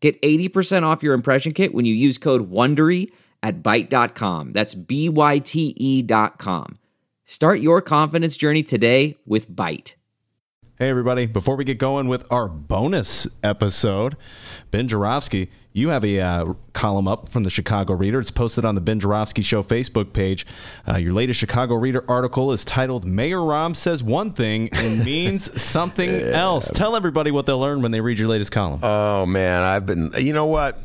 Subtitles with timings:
[0.00, 3.10] Get 80% off your impression kit when you use code WONDERY
[3.42, 4.52] at Byte.com.
[4.52, 6.78] That's B-Y-T-E dot com.
[7.24, 9.94] Start your confidence journey today with Byte.
[10.78, 11.26] Hey, everybody.
[11.26, 14.16] Before we get going with our bonus episode,
[14.70, 18.18] Ben Joravsky, you have a uh, column up from the Chicago Reader.
[18.18, 20.44] It's posted on the Ben Joravsky Show Facebook page.
[20.86, 25.60] Uh, your latest Chicago Reader article is titled Mayor Rahm Says One Thing and Means
[25.60, 26.10] Something.
[26.10, 26.70] Else.
[26.70, 28.80] Tell everybody what they'll learn when they read your latest column.
[28.82, 29.62] Oh, man.
[29.62, 30.78] I've been, you know what?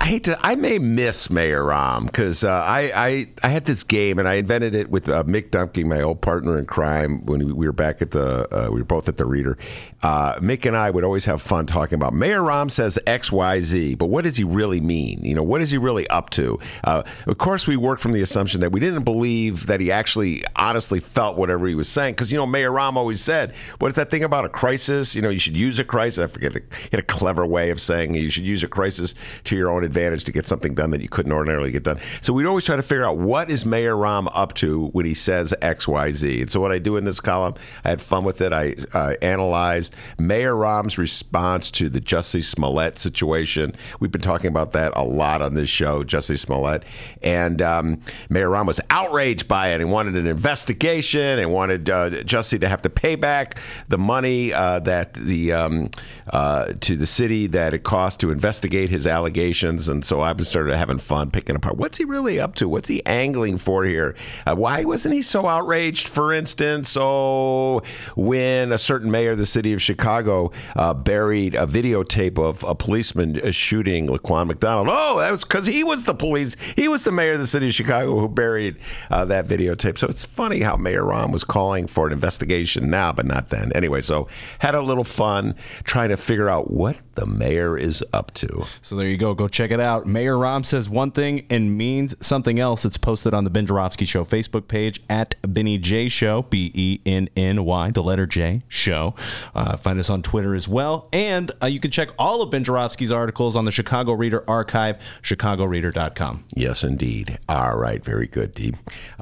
[0.00, 0.38] I hate to.
[0.40, 4.34] I may miss Mayor Rahm because uh, I, I I had this game and I
[4.34, 8.00] invented it with uh, Mick Dumke, my old partner in crime, when we were back
[8.00, 9.58] at the uh, we were both at the Reader.
[10.02, 13.60] Uh, Mick and I would always have fun talking about Mayor Rahm says X Y
[13.60, 15.22] Z, but what does he really mean?
[15.24, 16.58] You know, what is he really up to?
[16.84, 20.42] Uh, of course, we worked from the assumption that we didn't believe that he actually
[20.56, 23.96] honestly felt whatever he was saying because you know Mayor Rahm always said, "What is
[23.96, 25.14] that thing about a crisis?
[25.14, 26.54] You know, you should use a crisis." I forget.
[26.54, 29.81] He had a clever way of saying you should use a crisis to your own
[29.84, 31.98] advantage to get something done that you couldn't ordinarily get done.
[32.20, 35.14] So we'd always try to figure out what is Mayor Rahm up to when he
[35.14, 36.42] says X, Y, Z.
[36.42, 38.52] And so what I do in this column, I had fun with it.
[38.52, 43.74] I uh, analyzed Mayor Rahm's response to the Jussie Smollett situation.
[44.00, 46.84] We've been talking about that a lot on this show, Jussie Smollett.
[47.22, 52.10] And um, Mayor Rahm was outraged by it and wanted an investigation and wanted uh,
[52.10, 53.56] to have to pay back
[53.88, 55.90] the money uh, that the um,
[56.28, 60.76] uh, to the city that it cost to investigate his allegations and so I've started
[60.76, 62.68] having fun picking apart what's he really up to?
[62.68, 64.14] What's he angling for here?
[64.46, 67.82] Uh, why wasn't he so outraged, for instance, oh,
[68.16, 72.74] when a certain mayor of the city of Chicago uh, buried a videotape of a
[72.74, 74.88] policeman uh, shooting Laquan McDonald?
[74.90, 76.56] Oh, that was because he was the police.
[76.76, 78.76] He was the mayor of the city of Chicago who buried
[79.10, 79.98] uh, that videotape.
[79.98, 83.72] So it's funny how Mayor Rahm was calling for an investigation now, but not then.
[83.74, 88.32] Anyway, so had a little fun trying to figure out what the mayor is up
[88.34, 88.64] to.
[88.80, 89.34] So there you go.
[89.34, 90.06] Go check it out.
[90.06, 92.84] Mayor Rahm says one thing and means something else.
[92.84, 97.00] It's posted on the Ben Joravsky Show Facebook page at Benny J Show, B E
[97.06, 99.14] N N Y, the letter J, Show.
[99.54, 101.08] Uh, find us on Twitter as well.
[101.12, 104.96] And uh, you can check all of Ben Joravsky's articles on the Chicago Reader archive,
[105.22, 106.44] chicagoreader.com.
[106.54, 107.38] Yes, indeed.
[107.48, 108.02] All right.
[108.04, 108.74] Very good, Dee.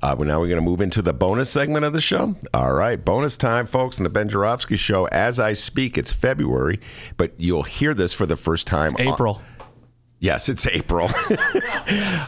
[0.02, 2.36] Uh, well, now we're going to move into the bonus segment of the show.
[2.54, 3.04] All right.
[3.04, 5.06] Bonus time, folks, in the Ben Joravsky Show.
[5.06, 6.80] As I speak, it's February,
[7.16, 8.92] but you'll hear this for the first time.
[8.92, 9.34] It's April.
[9.36, 9.49] On-
[10.20, 11.08] Yes, it's April.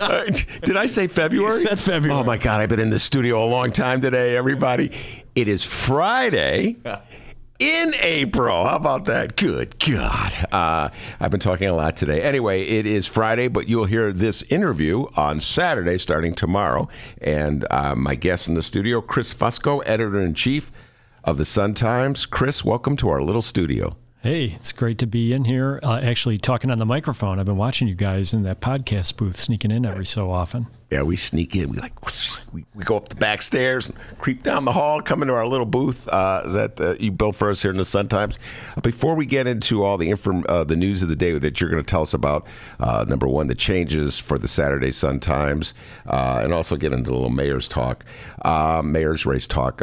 [0.01, 0.25] uh,
[0.65, 1.61] did I say February?
[1.61, 2.19] You said February.
[2.19, 4.93] Oh my God, I've been in the studio a long time today, everybody.
[5.35, 6.77] It is Friday
[7.59, 8.65] in April.
[8.65, 9.37] How about that?
[9.37, 10.33] Good God.
[10.51, 10.89] Uh,
[11.21, 12.23] I've been talking a lot today.
[12.23, 16.89] Anyway, it is Friday, but you'll hear this interview on Saturday starting tomorrow.
[17.21, 20.73] And uh, my guest in the studio, Chris Fusco, editor in chief
[21.25, 22.25] of the Sun Times.
[22.25, 23.99] Chris, welcome to our little studio.
[24.22, 25.81] Hey, it's great to be in here.
[25.83, 27.41] Uh, actually, talking on the microphone.
[27.41, 30.69] I've been watching you guys in that podcast booth, sneaking in every so often.
[30.93, 31.71] Yeah, we sneak in.
[31.71, 31.95] We like
[32.53, 35.65] we, we go up the back stairs, creep down the hall, come into our little
[35.65, 38.39] booth uh, that uh, you built for us here in the Sun Times.
[38.77, 41.63] Uh, before we get into all the inform, uh, the news of the day that
[41.63, 42.47] you're going to tell us about,
[42.79, 45.73] uh, number one, the changes for the Saturday Sun Times,
[46.07, 48.05] uh, and also get into a little mayor's talk,
[48.85, 49.81] mayor's race talk.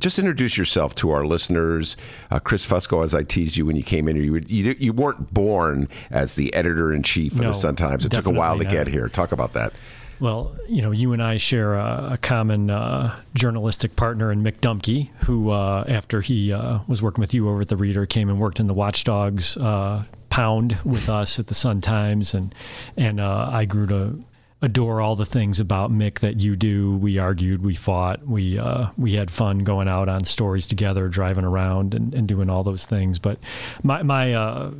[0.00, 1.96] just introduce yourself to our listeners.
[2.42, 5.32] Chris Fusco, as I teased you when you came in here, you, you, you weren't
[5.32, 8.04] born as the editor in chief of no, the Sun Times.
[8.04, 8.72] It took a while to not.
[8.72, 9.08] get here.
[9.08, 9.72] Talk about that.
[10.20, 14.58] Well, you know, you and I share a, a common uh, journalistic partner in Mick
[14.58, 18.28] Dumke, who, uh, after he uh, was working with you over at the Reader, came
[18.28, 22.52] and worked in the Watchdogs uh, pound with us at the Sun Times, and
[22.96, 24.24] and uh, I grew to
[24.60, 26.96] adore all the things about Mick that you do.
[26.96, 31.44] We argued, we fought, we uh, we had fun going out on stories together, driving
[31.44, 33.20] around and, and doing all those things.
[33.20, 33.38] But
[33.84, 34.32] my my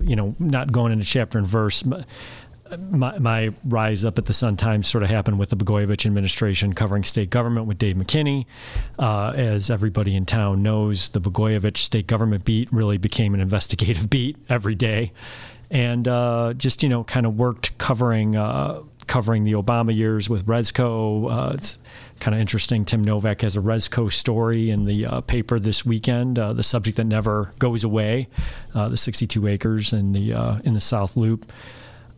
[0.02, 1.84] you know, not going into chapter and verse
[2.76, 6.72] my, my, rise up at the Sun Times sort of happened with the Blagojevich administration
[6.72, 8.46] covering state government with Dave McKinney.
[8.98, 14.10] Uh, as everybody in town knows, the Blagojevich state government beat really became an investigative
[14.10, 15.12] beat every day,
[15.70, 20.46] and uh, just you know kind of worked covering uh, covering the Obama years with
[20.46, 21.30] Rezko.
[21.30, 21.78] Uh, it's
[22.20, 22.84] kind of interesting.
[22.84, 26.38] Tim Novak has a Rezko story in the uh, paper this weekend.
[26.38, 28.28] Uh, the subject that never goes away,
[28.74, 31.50] the 62 acres in the in the South Loop.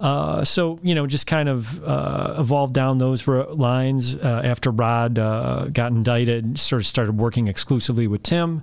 [0.00, 5.18] Uh, so you know, just kind of uh, evolved down those lines uh, after Rod
[5.18, 6.58] uh, got indicted.
[6.58, 8.62] Sort of started working exclusively with Tim.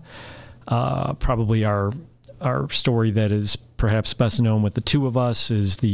[0.67, 1.93] Uh, probably our
[2.41, 5.89] our story that is perhaps best known with the two of us is the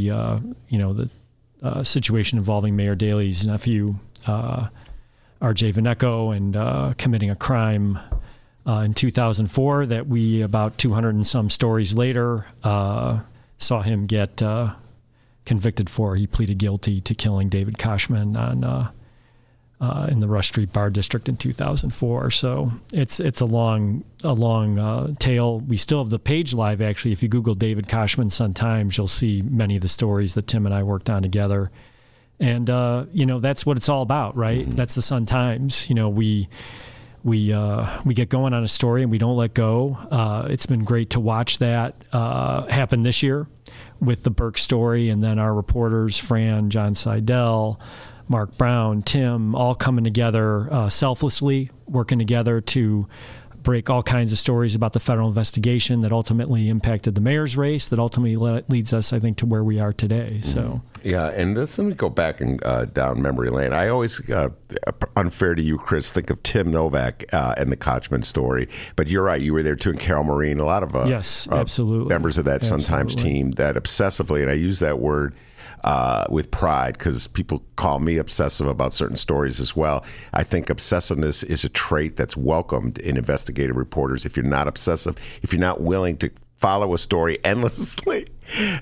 [0.68, 5.72] you know the situation involving Mayor Daley's nephew, R.J.
[5.72, 7.98] Vanecko, and committing a crime.
[8.66, 14.42] in 2004, that we about 200 and some stories later saw him get
[15.44, 16.16] convicted for.
[16.16, 18.90] He pleaded guilty to killing David Koschman on uh,
[19.80, 22.30] uh, in the Rush Street Bar District in 2004.
[22.30, 25.60] So it's it's a long a long uh, tale.
[25.60, 26.80] We still have the page live.
[26.80, 30.46] Actually, if you Google David Koschman Sun Times, you'll see many of the stories that
[30.46, 31.70] Tim and I worked on together.
[32.40, 34.60] And uh, you know that's what it's all about, right?
[34.60, 34.76] Mm-hmm.
[34.76, 35.88] That's the Sun Times.
[35.88, 36.48] You know we
[37.22, 39.98] we uh, we get going on a story and we don't let go.
[40.10, 43.46] Uh, it's been great to watch that uh, happen this year
[44.04, 47.80] with the Burke story, and then our reporters, Fran, John Seidel,
[48.28, 53.06] Mark Brown, Tim, all coming together uh, selflessly, working together to
[53.64, 57.88] break all kinds of stories about the federal investigation that ultimately impacted the mayor's race,
[57.88, 58.36] that ultimately
[58.68, 60.40] leads us, I think, to where we are today.
[60.42, 61.08] So, mm-hmm.
[61.08, 63.72] yeah, and let me go back and uh, down memory lane.
[63.72, 64.50] I always, uh,
[65.16, 69.24] unfair to you, Chris, think of Tim Novak uh, and the Koschman story, but you're
[69.24, 69.40] right.
[69.40, 72.38] You were there too, and Carol Marin, a lot of uh, yes, uh, absolutely members
[72.38, 72.84] of that absolutely.
[72.84, 75.34] Sun Times team that obsessively, and I use that word
[75.84, 80.02] uh, with pride because people call me obsessive about certain stories as well.
[80.32, 84.24] I think obsessiveness is a trait that's welcomed in investigative reporters.
[84.24, 88.26] If you're not obsessive, if you're not willing to follow a story endlessly,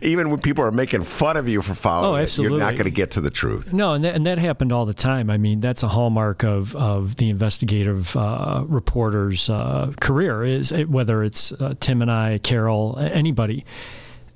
[0.01, 2.85] even when people are making fun of you for following oh, it, you're not going
[2.85, 3.73] to get to the truth.
[3.73, 5.29] No, and that, and that happened all the time.
[5.29, 11.25] I mean, that's a hallmark of, of the investigative uh, reporter's uh, career, is whether
[11.25, 13.65] it's uh, Tim and I, Carol, anybody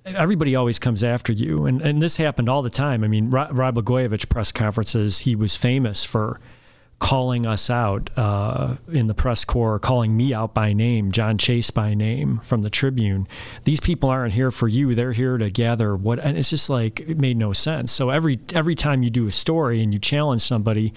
[0.07, 3.03] everybody always comes after you, and and this happened all the time.
[3.05, 6.41] I mean, Rod Blagojevich press conferences, he was famous for
[6.99, 11.71] calling us out uh, in the press corps, calling me out by name, John Chase
[11.71, 13.29] by name from the Tribune.
[13.65, 16.19] These people aren't here for you; they're here to gather what.
[16.19, 17.93] And it's just like it made no sense.
[17.93, 20.93] So every every time you do a story and you challenge somebody.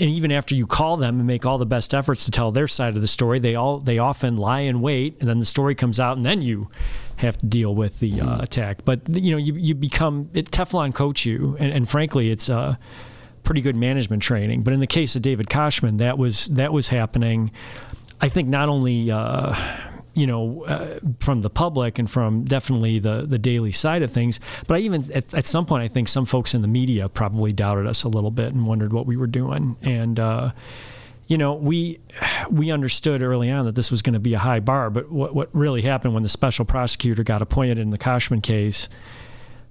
[0.00, 2.68] And even after you call them and make all the best efforts to tell their
[2.68, 5.74] side of the story, they all they often lie in wait, and then the story
[5.74, 6.70] comes out, and then you
[7.18, 8.40] have to deal with the uh, mm-hmm.
[8.40, 8.84] attack.
[8.84, 12.76] But you know, you you become it, Teflon coach you, and, and frankly, it's uh,
[13.42, 14.62] pretty good management training.
[14.62, 17.50] But in the case of David Koschman, that was that was happening.
[18.20, 19.10] I think not only.
[19.10, 19.54] Uh,
[20.14, 24.40] you know, uh, from the public and from definitely the the Daley side of things.
[24.66, 27.52] But I even at, at, some point, I think some folks in the media probably
[27.52, 29.76] doubted us a little bit and wondered what we were doing.
[29.82, 30.50] And uh,
[31.28, 32.00] you know, we
[32.50, 35.34] we understood early on that this was going to be a high bar, but what
[35.34, 38.88] what really happened when the special prosecutor got appointed in the Koschman case,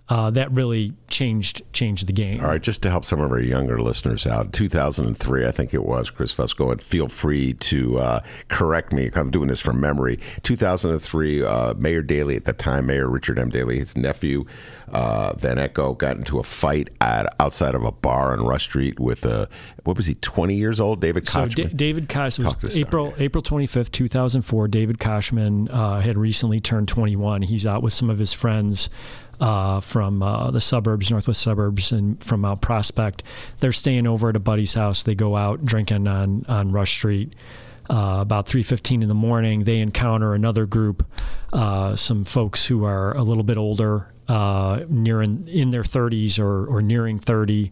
[0.10, 2.40] uh, that really changed changed the game.
[2.42, 5.84] All right, just to help some of our younger listeners out, 2003, I think it
[5.84, 9.10] was Chris Fusco, and feel free to uh, correct me.
[9.14, 10.20] I'm doing this from memory.
[10.44, 13.50] 2003, uh, Mayor Daley at the time, Mayor Richard M.
[13.50, 14.46] Daley, his nephew
[14.92, 19.26] uh, Vanecko got into a fight at outside of a bar on Rush Street with
[19.26, 19.50] a
[19.84, 21.56] what was he 20 years old David Koschman.
[21.56, 24.68] So D- David Koschman was April April 25th 2004.
[24.68, 27.42] David Koschman uh, had recently turned 21.
[27.42, 28.90] He's out with some of his friends.
[29.40, 33.22] Uh, from uh, the suburbs, northwest suburbs, and from Mount Prospect.
[33.60, 35.04] They're staying over at a buddy's house.
[35.04, 37.34] They go out drinking on on Rush Street.
[37.90, 41.06] Uh, about 3:15 in the morning, they encounter another group,
[41.54, 46.66] uh, some folks who are a little bit older, uh, near in, their 30s or,
[46.66, 47.72] or nearing 30.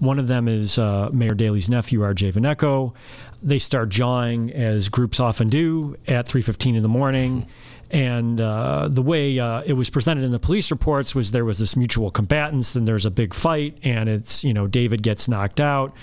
[0.00, 2.32] One of them is uh, Mayor Daley's nephew, R.J.
[2.32, 2.92] Vanecko.
[3.40, 7.46] They start jawing, as groups often do, at 3:15 in the morning.
[7.92, 11.58] And uh, the way uh, it was presented in the police reports was there was
[11.58, 15.60] this mutual combatants, and there's a big fight, and it's you know David gets knocked
[15.60, 15.94] out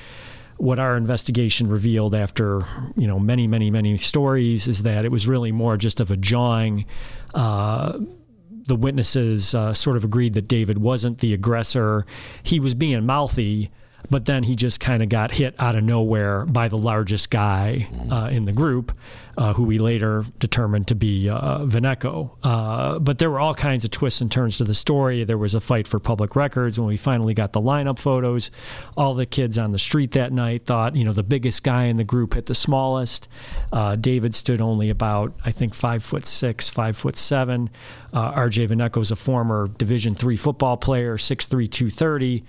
[0.58, 2.66] what our investigation revealed after
[2.98, 6.18] you know many many many stories is that it was really more just of a
[6.18, 6.86] jawing
[7.34, 7.98] uh,
[8.70, 12.06] the witnesses uh, sort of agreed that David wasn't the aggressor.
[12.44, 13.72] He was being mouthy,
[14.10, 17.88] but then he just kind of got hit out of nowhere by the largest guy
[18.12, 18.96] uh, in the group,
[19.38, 22.36] uh, who we later determined to be uh, Vanecko.
[22.44, 25.24] Uh, but there were all kinds of twists and turns to the story.
[25.24, 28.50] There was a fight for public records when we finally got the lineup photos.
[28.98, 31.98] All the kids on the street that night thought, you know, the biggest guy in
[31.98, 33.28] the group hit the smallest.
[33.72, 37.70] Uh, David stood only about, I think, five foot six, five foot seven.
[38.12, 42.44] Uh, RJ Vanecko is a former Division three football player, 6'3", 230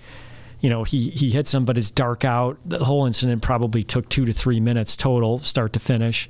[0.61, 2.59] you know, he he hits him, but it's dark out.
[2.67, 6.29] The whole incident probably took two to three minutes total, start to finish.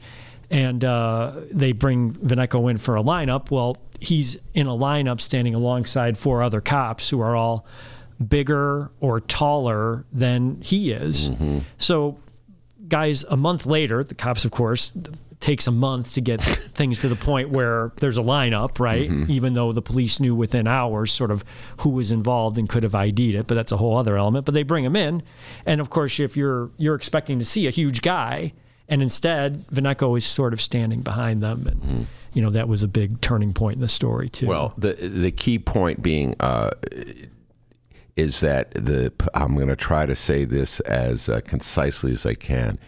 [0.51, 3.51] and uh, they bring Vanecko in for a lineup.
[3.53, 7.67] Well, he's in a lineup standing alongside four other cops who are all
[8.29, 11.31] bigger or taller than he is.
[11.79, 12.19] So,
[12.89, 14.93] guys, a month later, the cops, of course,
[15.41, 19.11] takes a month to get things to the point where there's a lineup, right?
[19.31, 21.45] Even though the police knew within hours sort of
[21.79, 24.45] who was involved and could have ID'd it, but that's a whole other element.
[24.45, 25.23] But they bring him in,
[25.67, 28.53] and of course, if you're you're expecting to see a huge guy,
[28.89, 32.89] and instead Vanecko is sort of standing behind them, and you know that was a
[32.89, 34.47] big turning point in the story too.
[34.47, 36.71] Well, the the key point being uh,
[38.17, 42.35] is that the I'm going to try to say this as uh, concisely as I
[42.35, 42.79] can.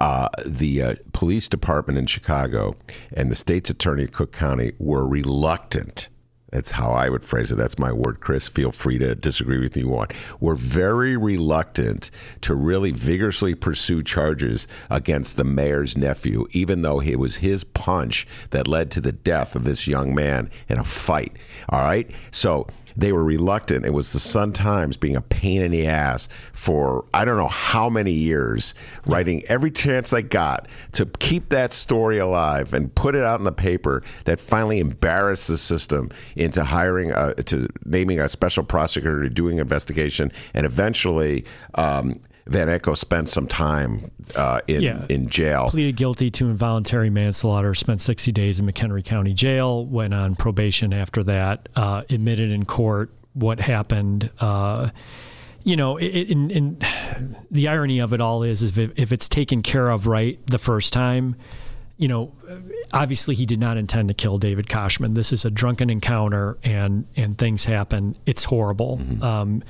[0.00, 2.74] Uh, the uh, police department in Chicago
[3.12, 6.08] and the state's attorney of Cook County were reluctant.
[6.50, 7.56] That's how I would phrase it.
[7.56, 8.48] That's my word, Chris.
[8.48, 10.12] Feel free to disagree with me you want.
[10.40, 17.20] We're very reluctant to really vigorously pursue charges against the mayor's nephew, even though it
[17.20, 21.36] was his punch that led to the death of this young man in a fight.
[21.68, 22.10] All right?
[22.32, 22.66] So
[22.96, 23.84] they were reluctant.
[23.84, 27.48] It was the Sun Times being a pain in the ass for I don't know
[27.48, 28.74] how many years,
[29.06, 33.44] writing every chance they got to keep that story alive and put it out in
[33.44, 39.22] the paper that finally embarrassed the system into hiring, a, to naming a special prosecutor
[39.22, 41.44] to doing investigation, and eventually.
[41.74, 42.20] Um,
[42.50, 45.04] Vanecko spent some time uh, in Yeah.
[45.08, 45.68] in jail.
[45.70, 50.92] pleaded guilty to involuntary manslaughter, spent 60 days in McHenry County Jail, went on probation
[50.92, 54.30] after that, uh, admitted in court what happened.
[54.40, 54.90] Uh,
[55.62, 56.78] you know, it, in, in,
[57.50, 60.58] the irony of it all is, is if, if it's taken care of right the
[60.58, 61.36] first time,
[61.98, 62.32] you know,
[62.92, 65.14] obviously he did not intend to kill David Koschman.
[65.14, 68.16] This is a drunken encounter, and and things happen.
[68.24, 69.00] It's horrible.
[69.20, 69.62] Um,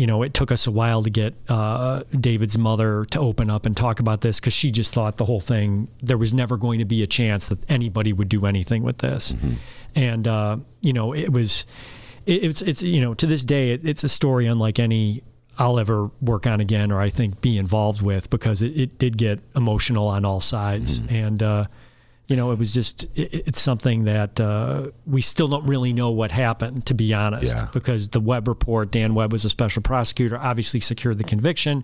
[0.00, 3.66] you know, it took us a while to get uh, David's mother to open up
[3.66, 6.78] and talk about this because she just thought the whole thing, there was never going
[6.78, 9.34] to be a chance that anybody would do anything with this.
[9.94, 11.66] And, uh, you know, it was,
[12.24, 15.22] it, it's, it's, you know, to this day, it, it's a story unlike any
[15.58, 19.18] I'll ever work on again or I think be involved with because it, it did
[19.18, 21.02] get emotional on all sides.
[21.10, 21.66] And, uh,
[22.30, 26.10] you know, it was just, it, it's something that uh, we still don't really know
[26.10, 27.66] what happened, to be honest, Yeah.
[27.72, 31.82] because the Webb report, Dan Webb was a special prosecutor, obviously secured the conviction.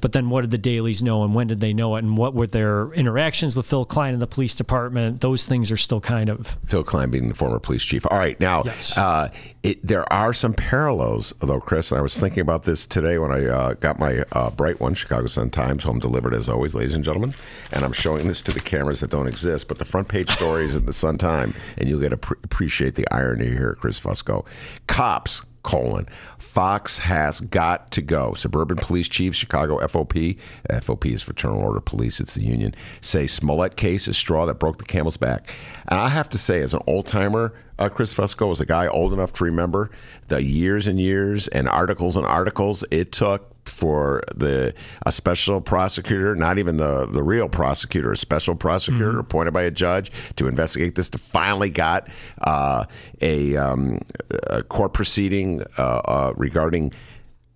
[0.00, 2.34] But then what did the Daleys know and when did they know it and what
[2.34, 5.20] were their interactions with Phil Cline and the police department?
[5.22, 8.06] Those things are still kind of, Phil Cline being the former police chief.
[8.08, 8.96] All right, now Yes.
[8.96, 9.28] uh,
[9.64, 11.90] it, there are some parallels, though, Chris.
[11.90, 14.94] And I was thinking about this today when I uh, got my uh, bright one,
[14.94, 17.34] Chicago Sun Times, home delivered as always, ladies and gentlemen.
[17.72, 20.76] And I'm showing this to the cameras that don't exist, but the front page stories
[20.76, 24.46] in the Sun Time, and you'll get to pre- appreciate the irony here, Chris Fusco.
[24.86, 25.42] Cops.
[25.62, 26.08] Colon.
[26.38, 28.32] Foxx has got to go.
[28.34, 30.38] Suburban police chiefs, Chicago FOP,
[30.70, 34.78] FOP is Fraternal Order Police, it's the union, say Smollett case is straw that broke
[34.78, 35.50] the camel's back.
[35.88, 38.86] And I have to say, as an old timer, uh, Chris Fusco, was a guy
[38.86, 39.90] old enough to remember
[40.28, 44.74] the years and years and articles and articles it took for the
[45.06, 49.70] a special prosecutor, not even the the real prosecutor, a special prosecutor appointed by a
[49.70, 52.08] judge to investigate this, to finally got
[52.42, 52.84] uh,
[53.20, 54.00] a, um,
[54.48, 56.92] a court proceeding uh, uh, regarding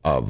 [0.05, 0.23] uh,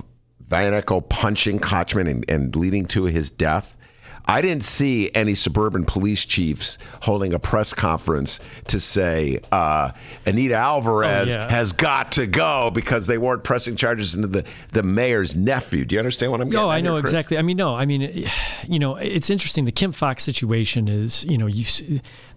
[0.48, 3.76] Vanecko punching Koschman and, and leading to his death.
[4.26, 9.92] I didn't see any suburban police chiefs holding a press conference to say uh,
[10.24, 11.50] Anita Alvarez Oh, yeah.
[11.50, 15.84] has got to go because they weren't pressing charges into the, the mayor's nephew.
[15.84, 17.36] Do you understand what I'm getting No, I know here, exactly.
[17.36, 18.26] I mean, no, I mean,
[18.66, 19.66] you know, it's interesting.
[19.66, 21.64] The Kim Foxx situation is, you know, you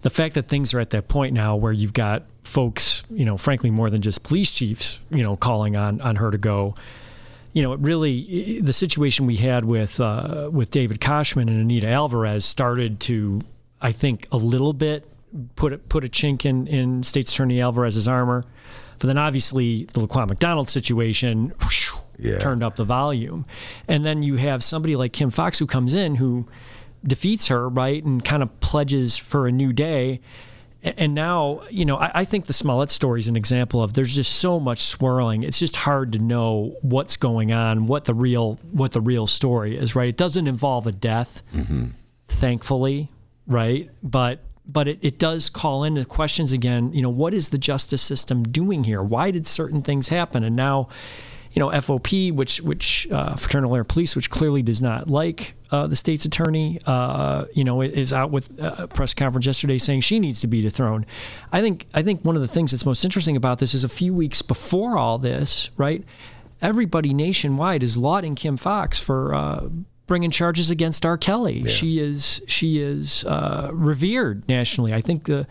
[0.02, 3.38] the fact that things are at that point now where you've got folks, you know,
[3.38, 6.74] frankly, more than just police chiefs, you know, calling on on her to go.
[7.58, 11.88] You know, it really the situation we had with uh, with David Koschman and Anita
[11.88, 13.40] Alvarez started to,
[13.80, 15.04] I think, a little bit
[15.56, 18.44] put a, put a chink in in State's Attorney Alvarez's armor,
[19.00, 22.38] but then obviously the Laquan McDonald situation whoosh, Yeah.
[22.38, 23.44] turned up the volume,
[23.88, 26.46] and then you have somebody like Kim Foxx who comes in who
[27.04, 30.20] defeats her right and kind of pledges for a new day.
[30.96, 34.14] And now, you know, I, I think the Smollett story is an example of there's
[34.14, 35.42] just so much swirling.
[35.42, 39.76] It's just hard to know what's going on, what the real what the real story
[39.76, 39.94] is.
[39.94, 40.08] Right?
[40.08, 41.88] It doesn't involve a death, mm-hmm.
[42.26, 43.10] thankfully,
[43.46, 43.90] right?
[44.02, 46.92] But but it, it does call into questions again.
[46.92, 49.02] You know, what is the justice system doing here?
[49.02, 50.44] Why did certain things happen?
[50.44, 50.88] And now,
[51.52, 55.86] you know, FOP, which which uh, Fraternal Order Police, which clearly does not like uh,
[55.86, 60.18] the state's attorney, uh, you know, is out with a press conference yesterday saying she
[60.18, 61.06] needs to be dethroned.
[61.52, 63.88] I think I think one of the things that's most interesting about this is a
[63.88, 66.04] few weeks before all this, right?
[66.60, 69.34] Everybody nationwide is lauding Kim Foxx for.
[69.34, 69.68] Uh,
[70.08, 71.18] bringing charges against R.
[71.18, 71.68] Kelly.
[71.68, 74.92] She is she is uh, revered nationally.
[74.94, 75.46] I think the.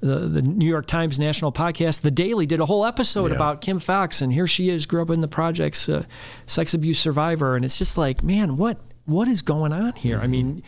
[0.00, 3.36] The, the New York Times national podcast, The Daily, did a whole episode Yeah.
[3.36, 6.04] about Kim Foxx, and here she is, grew up in the projects, uh,
[6.46, 10.20] sex abuse survivor, and it's just like, man, what what is going on here?
[10.20, 10.62] I mean,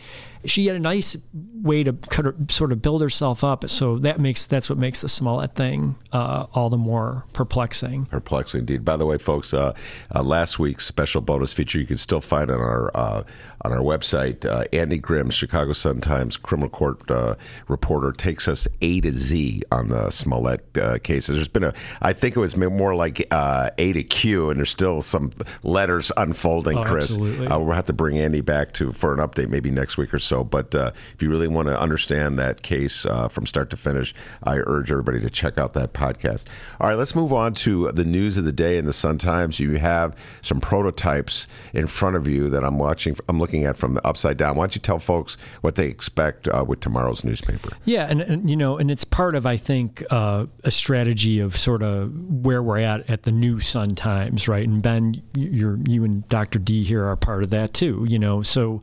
[0.45, 1.95] she had a nice way to
[2.49, 6.47] sort of build herself up, so that makes that's what makes the Smollett thing uh,
[6.53, 8.05] all the more perplexing.
[8.07, 8.83] Perplexing indeed.
[8.83, 9.73] By the way, folks, uh,
[10.13, 13.23] uh, last week's special bonus feature you can still find on our uh,
[13.61, 14.45] on our website.
[14.45, 17.35] Uh, Andy Grimm, Chicago Sun Times criminal court uh,
[17.67, 21.27] reporter, takes us A to Z on the Smollett uh, case.
[21.27, 24.69] There's been a, I think it was more like uh, A to Q, and there's
[24.69, 25.31] still some
[25.63, 26.77] letters unfolding.
[26.77, 27.47] Oh, Chris, absolutely.
[27.47, 30.32] We'll have to bring Andy back to for an update maybe next week or so.
[30.41, 34.15] But uh, if you really want to understand that case uh, from start to finish,
[34.41, 36.45] I urge everybody to check out that podcast.
[36.79, 39.59] All right, let's move on to the news of the day in the Sun Times.
[39.59, 43.17] You have some prototypes in front of you that I'm watching.
[43.27, 44.55] I'm looking at from the upside down.
[44.55, 47.75] Why don't you tell folks what they expect uh, with tomorrow's newspaper?
[47.83, 51.57] Yeah, and, and you know, and it's part of I think uh, a strategy of
[51.57, 52.13] sort of
[52.45, 54.67] where we're at at the new Sun Times, right?
[54.67, 56.59] And Ben, you're you and Dr.
[56.59, 58.05] D here are part of that too.
[58.07, 58.81] You know, so.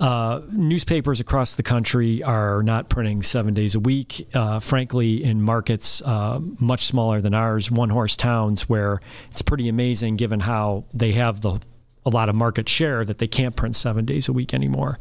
[0.00, 4.26] Uh, newspapers across the country are not printing seven days a week.
[4.32, 9.68] Uh, frankly, in markets uh, much smaller than ours, one horse towns, where it's pretty
[9.68, 11.60] amazing given how they have the
[12.06, 14.98] a lot of market share that they can't print seven days a week anymore.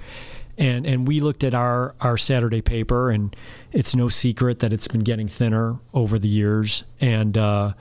[0.58, 3.34] And and we looked at our our Saturday paper, and
[3.72, 6.84] it's no secret that it's been getting thinner over the years.
[7.00, 7.72] And uh,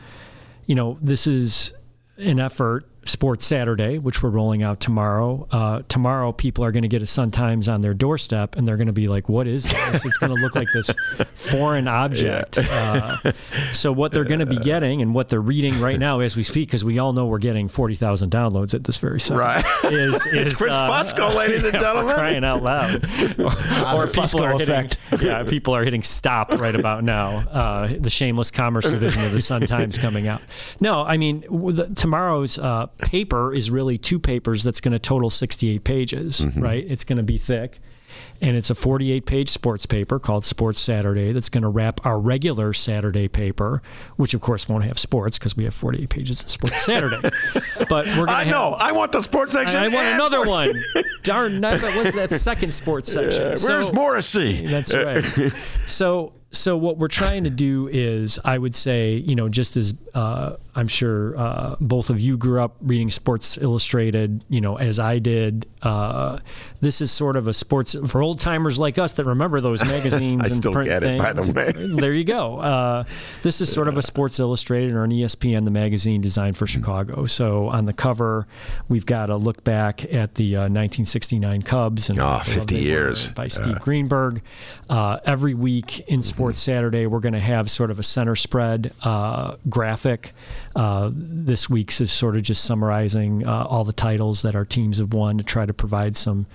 [0.67, 1.75] you know, this is
[2.17, 2.89] an effort.
[3.09, 5.47] Sports Saturday, which we're rolling out tomorrow.
[5.51, 8.77] Uh, tomorrow, people are going to get a Sun Times on their doorstep, and they're
[8.77, 10.91] going to be like, "What is this?" It's going to look like this
[11.35, 12.59] foreign object.
[12.59, 13.33] Uh,
[13.73, 16.43] so, what they're going to be getting, and what they're reading right now as we
[16.43, 19.39] speak, because we all know we're getting forty thousand downloads at this very second.
[19.41, 19.65] Right.
[19.85, 22.15] Is, is It's Chris uh, Fusco, ladies and yeah, gentlemen.
[22.15, 23.05] crying out loud.
[23.39, 24.99] or or people are hitting, effect.
[25.21, 27.39] yeah, people are hitting stop right about now.
[27.49, 30.43] Uh, the shameless commerce division of the Sun Times coming out.
[30.81, 34.99] No, I mean w- the, tomorrow's uh, paper is really two papers that's going to
[34.99, 36.41] total 68 pages.
[36.41, 36.61] Mm-hmm.
[36.61, 36.85] Right?
[36.89, 37.79] It's going to be thick.
[38.41, 42.19] And it's a 48 page sports paper called Sports Saturday that's going to wrap our
[42.19, 43.83] regular Saturday paper,
[44.17, 47.21] which of course won't have sports because we have 48 pages of Sports Saturday.
[47.89, 48.77] but we're going to I have, know.
[48.79, 49.77] I want the sports section.
[49.79, 50.49] I want another sports-
[50.95, 51.05] one.
[51.23, 53.43] Darn, what's that second sports section?
[53.67, 54.67] Where's So- Morrissey?
[54.67, 55.25] That's right.
[55.87, 59.95] so, so what we're trying to do is, I would say, you know, just as
[60.15, 64.99] uh, I'm sure uh, both of you grew up reading Sports Illustrated, you know, as
[64.99, 65.67] I did.
[65.83, 66.39] Uh,
[66.81, 70.43] this is sort of a sports for old timers like us that remember those magazines
[70.43, 71.73] I and still print get it, by the way.
[72.01, 72.59] there you go.
[72.59, 73.05] Uh,
[73.43, 77.27] this is sort of a Sports Illustrated or an ESPN, the magazine designed for Chicago.
[77.27, 78.47] So on the cover,
[78.89, 83.29] we've got a look back at the uh, 1969 Cubs and Ah, 50 years.
[83.33, 84.41] by Steve Greenberg.
[84.89, 88.93] Uh, every week in Sports Saturday, we're going to have sort of a center spread
[89.03, 90.33] uh, graphic.
[90.77, 94.99] Uh, this week's is sort of just summarizing uh, all the titles that our teams
[94.99, 96.47] have won to try to provide some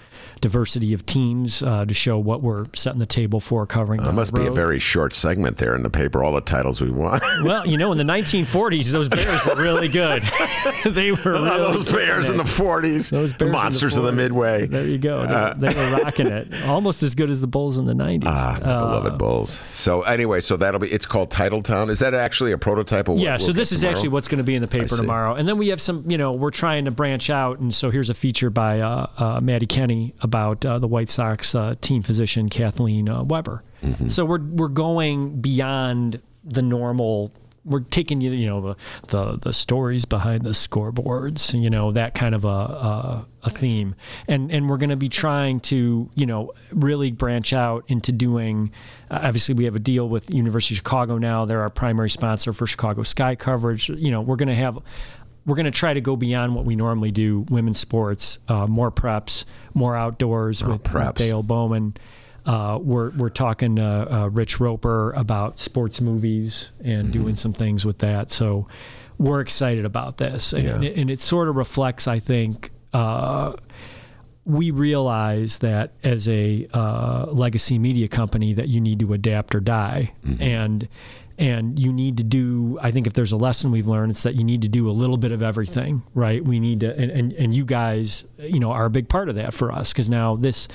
[0.41, 4.03] diversity of teams uh, to show what we're setting the table for covering.
[4.03, 6.23] It must the be a very short segment there in the paper.
[6.23, 7.23] All the titles we want.
[7.43, 10.23] well, you know, in the 1940s, those Bears were really good.
[10.85, 13.09] they were really those Bears in the 40s.
[13.09, 14.67] Those the Bears in monsters of the Midway.
[14.67, 15.53] There you go.
[15.57, 18.23] They, they were rocking it, almost as good as the Bulls in the 90s.
[18.25, 19.61] Ah, Uh, beloved Bulls.
[19.71, 20.91] So anyway, so that'll be.
[20.91, 21.89] It's called Titletown.
[21.89, 23.15] Is that actually a prototype of?
[23.15, 23.95] What yeah, so we'll this is tomorrow?
[23.95, 26.09] actually what's going to be in the paper tomorrow, and then we have some.
[26.09, 29.39] You know, we're trying to branch out, and so here's a feature by uh, uh,
[29.41, 33.63] Maddie Kenny about uh, the White Sox uh, team physician Kathleen uh, Weber.
[33.81, 34.07] Mm-hmm.
[34.07, 37.31] So we're we're going beyond the normal.
[37.65, 38.75] We're taking you, you know, the,
[39.07, 43.95] the the stories behind the scoreboards, you know, that kind of a a, a theme,
[44.27, 48.71] and and we're going to be trying to, you know, really branch out into doing.
[49.09, 51.45] Uh, obviously, we have a deal with University of Chicago now.
[51.45, 53.87] They're our primary sponsor for Chicago Sky coverage.
[53.87, 54.77] You know, we're going to have
[55.45, 58.91] we're going to try to go beyond what we normally do women's sports uh, more
[58.91, 61.15] preps more outdoors with, with preps.
[61.15, 61.95] dale bowman
[62.45, 67.11] uh, we're, we're talking to uh, rich Roeper about sports movies and Mm-hmm.
[67.11, 68.67] doing some things with that so
[69.17, 70.75] we're excited about this and, Yeah.
[70.75, 73.53] and, it, and it sort of reflects i think uh,
[74.45, 79.61] we realize that as a uh, legacy media company that you need to adapt or
[79.61, 80.87] die and
[81.43, 84.35] and you need to do i think if there's a lesson we've learned it's that
[84.35, 86.43] you need to do a little bit of everything right?
[86.43, 89.35] We need to and, and, and you guys you know are a big part of
[89.35, 90.67] that for us because now this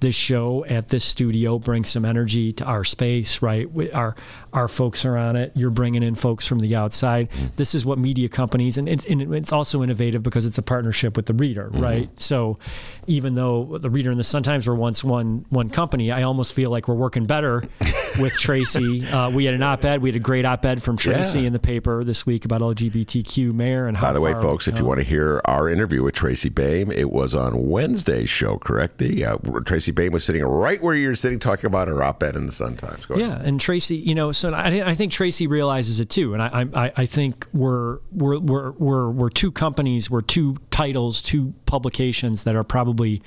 [0.00, 3.70] this show at this studio brings some energy to our space, right?
[3.72, 4.14] We, our
[4.52, 5.50] our folks are on it.
[5.54, 7.28] You're bringing in folks from the outside.
[7.56, 11.16] This is what media companies, and it's and it's also innovative because it's a partnership
[11.16, 12.08] with the reader, right?
[12.20, 12.58] So,
[13.06, 16.54] even though the reader and the Sun Times were once one one company, I almost
[16.54, 17.64] feel like we're working better
[18.20, 19.06] with Tracy.
[19.06, 20.02] Uh, we had an op-ed.
[20.02, 21.46] We had a great op-ed from Tracy Yeah.
[21.48, 24.08] in the paper this week about LGBTQ mayor and how.
[24.08, 27.10] By the way, folks, if you want to hear our interview with Tracy Baim, it
[27.10, 28.98] was on Wednesday's show, correct?
[28.98, 32.36] The, uh, Tracy Baim was sitting right where you're sitting talking about her op ed
[32.36, 33.06] in the Sun Times.
[33.06, 33.28] Go ahead.
[33.28, 36.66] Yeah, and Tracy, you know, so I, I think Tracy realizes it too, and I,
[36.74, 42.44] I, I think we're we're we're we're we're two companies, we're two titles, two publications
[42.44, 43.22] that are probably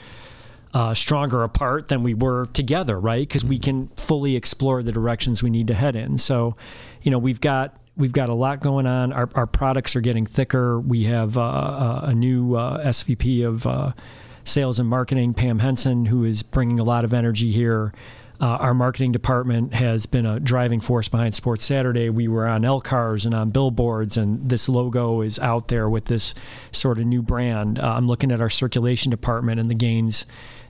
[0.74, 3.28] uh, stronger apart than we were together, right?
[3.28, 6.18] Because we can fully explore the directions we need to head in.
[6.18, 6.56] So,
[7.02, 9.12] you know, we've got we've got a lot going on.
[9.14, 10.80] Our our products are getting thicker.
[10.80, 13.94] We have uh, a, a new uh, SVP of uh,
[14.48, 17.94] sales and marketing, Pam Henson, who is bringing a lot of energy here.
[18.40, 22.10] Uh, our marketing department has been a driving force behind Sports Saturday.
[22.10, 26.06] We were on L cars and on billboards, and this logo is out there with
[26.06, 26.36] this
[26.72, 27.80] sort of new brand.
[27.80, 30.26] Uh, I'm looking at our circulation department and the gains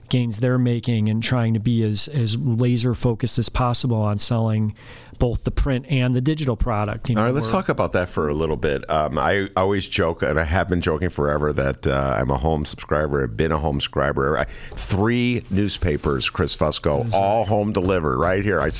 [0.08, 4.74] gains they're making and trying to be as as laser focused as possible on selling
[5.18, 7.08] both the print and the digital product.
[7.08, 8.88] You know, All right, let's talk about that for a little bit.
[8.90, 12.64] Um, I always joke, and I have been joking forever, that uh, I'm a home
[12.64, 13.22] subscriber.
[13.22, 14.38] I've been a home subscriber.
[14.38, 14.44] I,
[14.76, 18.60] three newspapers, Chris Fusco, all home delivered right here.
[18.60, 18.70] I,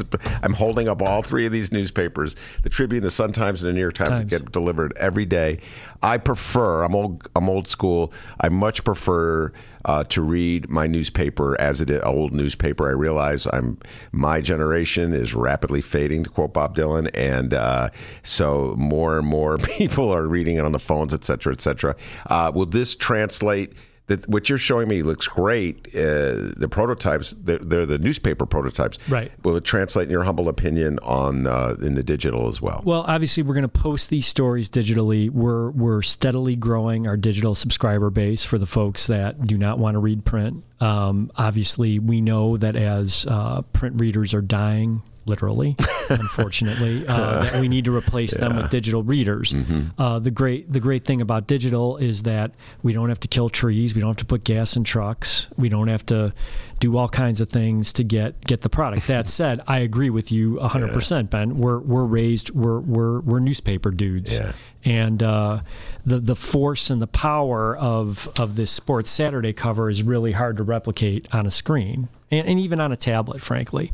[0.42, 3.74] I'm holding up all three of these newspapers: the Tribune, the Sun Times, and the
[3.74, 4.10] New York Times.
[4.10, 4.30] Times.
[4.30, 5.58] get delivered every day.
[6.02, 6.82] I prefer.
[6.82, 7.28] I'm old.
[7.34, 8.12] I'm old school.
[8.40, 9.52] I much prefer
[9.84, 12.88] uh, to read my newspaper as it is, old newspaper.
[12.88, 13.78] I realize I'm
[14.12, 17.90] my generation is rapidly fading, to quote Bob Dylan, and uh,
[18.22, 21.96] so more and more people are reading it on the phones, etc., cetera, et cetera.
[22.26, 23.72] Uh, will this translate?
[24.08, 25.88] That what you're showing me looks great.
[25.94, 28.98] Uh, the prototypes, they're, they're the newspaper prototypes.
[29.08, 29.30] Right.
[29.44, 32.82] Will it translate, in your humble opinion, on uh, in the digital as well?
[32.84, 35.30] Well, obviously, we're going to post these stories digitally.
[35.30, 39.94] We're we're steadily growing our digital subscriber base for the folks that do not want
[39.94, 40.64] to read print.
[40.80, 45.76] Um, obviously, we know that as uh, print readers are dying, literally,
[46.08, 49.54] unfortunately, uh, that we need to replace them with digital readers.
[49.98, 53.48] Uh, the great the great thing about digital is that we don't have to kill
[53.48, 56.32] trees, we don't have to put gas in trucks, we don't have to
[56.80, 59.06] do all kinds of things to get get the product.
[59.06, 61.58] That said, I agree with you 100%, Ben.
[61.58, 64.36] We're we're raised we're we're we're newspaper dudes.
[64.36, 64.52] Yeah.
[64.84, 65.60] And uh,
[66.06, 70.56] the the force and the power of of this Sports Saturday cover is really hard
[70.58, 73.92] to replicate on a screen and, and even on a tablet, frankly.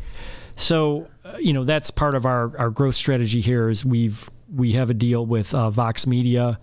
[0.57, 4.91] So, you know, that's part of our, our growth strategy here is we've we have
[4.91, 6.61] a deal with uh, Vox Media,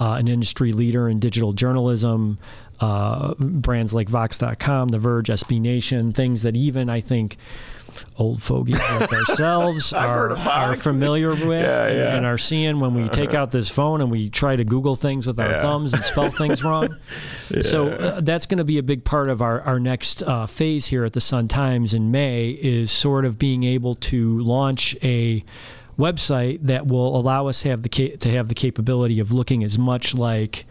[0.00, 2.38] uh, an industry leader in digital journalism,
[2.80, 7.36] uh, brands like Vox.com, The Verge, SB Nation, things that even I think
[8.16, 12.16] old fogies like ourselves are, are familiar with Yeah, and- yeah.
[12.16, 15.26] and are seeing when we take out this phone and we try to Google things
[15.26, 16.96] with our thumbs and spell things wrong.
[17.60, 20.86] So uh, that's going to be a big part of our, our next uh, phase
[20.86, 25.44] here at the Sun Times in May is sort of being able to launch a
[25.98, 29.62] website that will allow us to have the ca- to have the capability of looking
[29.62, 30.66] as much like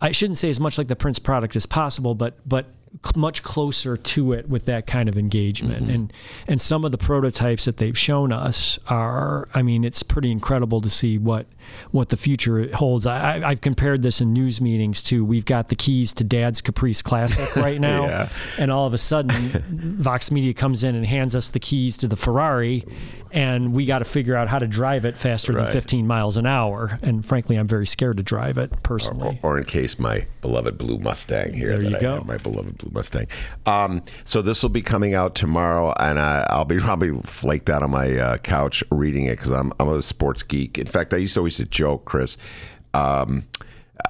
[0.00, 2.66] I shouldn't say as much like the Prince product as possible, but but
[3.14, 5.84] much closer to it with that kind of engagement.
[5.84, 5.94] Mm-hmm.
[5.94, 6.12] And
[6.48, 10.80] and some of the prototypes that they've shown us are, I mean, it's pretty incredible
[10.80, 11.46] to see what
[11.90, 13.06] what the future holds.
[13.06, 17.02] I, I've compared this in news meetings to we've got the keys to Dad's Caprice
[17.02, 18.28] Classic right now, Yeah.
[18.58, 19.32] and all of a sudden,
[19.98, 22.84] Vox Media comes in and hands us the keys to the Ferrari,
[23.32, 25.64] and we got to figure out how to drive it faster Right.
[25.64, 26.98] than 15 miles an hour.
[27.02, 29.38] And frankly, I'm very scared to drive it personally.
[29.42, 31.70] or in case my beloved blue Mustang here.
[31.78, 32.24] There you I go.
[32.26, 33.26] my beloved blue Mustang.
[33.66, 37.82] Um, so this will be coming out tomorrow, and I, I'll be probably flaked out
[37.82, 40.78] on my uh, couch reading it because I'm I'm a sports geek.
[40.78, 42.36] In fact, I used to always to joke, Chris.
[42.94, 43.44] Um,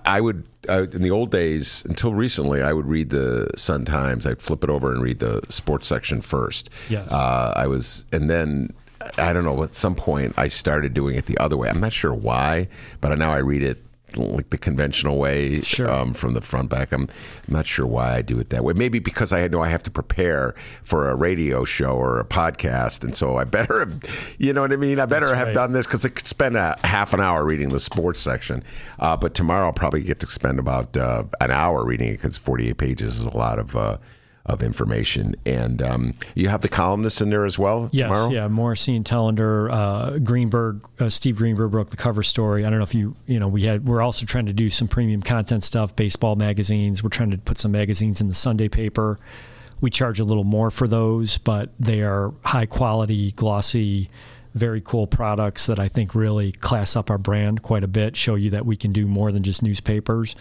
[0.04, 4.26] I would uh, in the old days until recently, I would read the Sun Times.
[4.26, 6.70] I'd flip it over and read the sports section first.
[6.88, 7.12] Yes.
[7.12, 8.72] Uh, I was, and then
[9.16, 9.62] I don't know.
[9.62, 11.68] At some point, I started doing it the other way.
[11.68, 12.68] I'm not sure why,
[13.00, 13.82] but now I read it
[14.16, 15.90] like the conventional way Sure.
[15.90, 16.92] um, from the front back.
[16.92, 17.08] I'm
[17.48, 18.72] not sure why I do it that way.
[18.74, 23.04] Maybe because I know I have to prepare for a radio show or a podcast,
[23.04, 24.00] and so I better have,
[24.38, 24.98] you know what I mean.
[25.00, 25.54] I better That's have right.
[25.54, 28.62] done this because I could spend a half an hour reading the sports section.
[28.98, 32.36] Uh, but tomorrow I'll probably get to spend about uh, an hour reading it because
[32.36, 33.76] 48 pages is a lot of.
[33.76, 33.96] Uh,
[34.50, 38.30] of information, and um, you have the columnists in there as well Yes, tomorrow.
[38.30, 38.48] yeah.
[38.48, 42.64] Morrissey and Telander, uh, Greenberg, uh, Steve Greenberg broke the cover story.
[42.66, 43.86] I don't know if you, you know, we had.
[43.86, 47.02] We're also trying to do some premium content stuff, baseball magazines.
[47.02, 49.18] We're trying to put some magazines in the Sunday paper.
[49.80, 54.10] We charge a little more for those, but they are high quality, glossy,
[54.54, 58.34] very cool products that I think really class up our brand quite a bit, show
[58.34, 60.34] you that we can do more than just newspapers.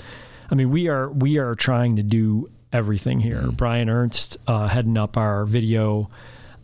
[0.51, 3.41] I mean, we are we are trying to do everything here.
[3.41, 3.51] Mm-hmm.
[3.51, 6.09] Brian Ernst uh, heading up our video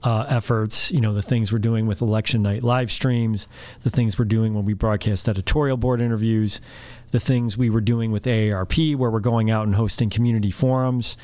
[0.06, 3.48] uh, efforts, you know, the things we're doing with election night live streams,
[3.82, 6.62] the things we're doing when we broadcast editorial board interviews,
[7.10, 11.18] the things we were doing with AARP, where we're going out and hosting community forums.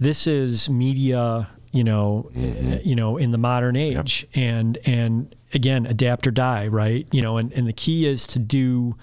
[0.00, 2.88] This is media, you know, mm-hmm.
[2.88, 4.42] you know, in the modern age, yep.
[4.42, 7.06] and and again, adapt or die, right?
[7.10, 8.96] You know, and and the key is to do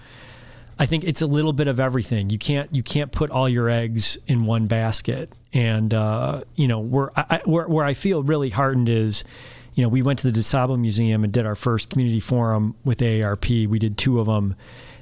[0.79, 2.29] I think it's a little bit of everything.
[2.29, 5.31] You can't you can't put all your eggs in one basket.
[5.51, 9.25] And uh, you know where I, where where I feel really heartened is,
[9.73, 12.99] you know, we went to the DuSable Museum and did our first community forum with
[12.99, 13.67] AARP.
[13.67, 14.55] We did two of them,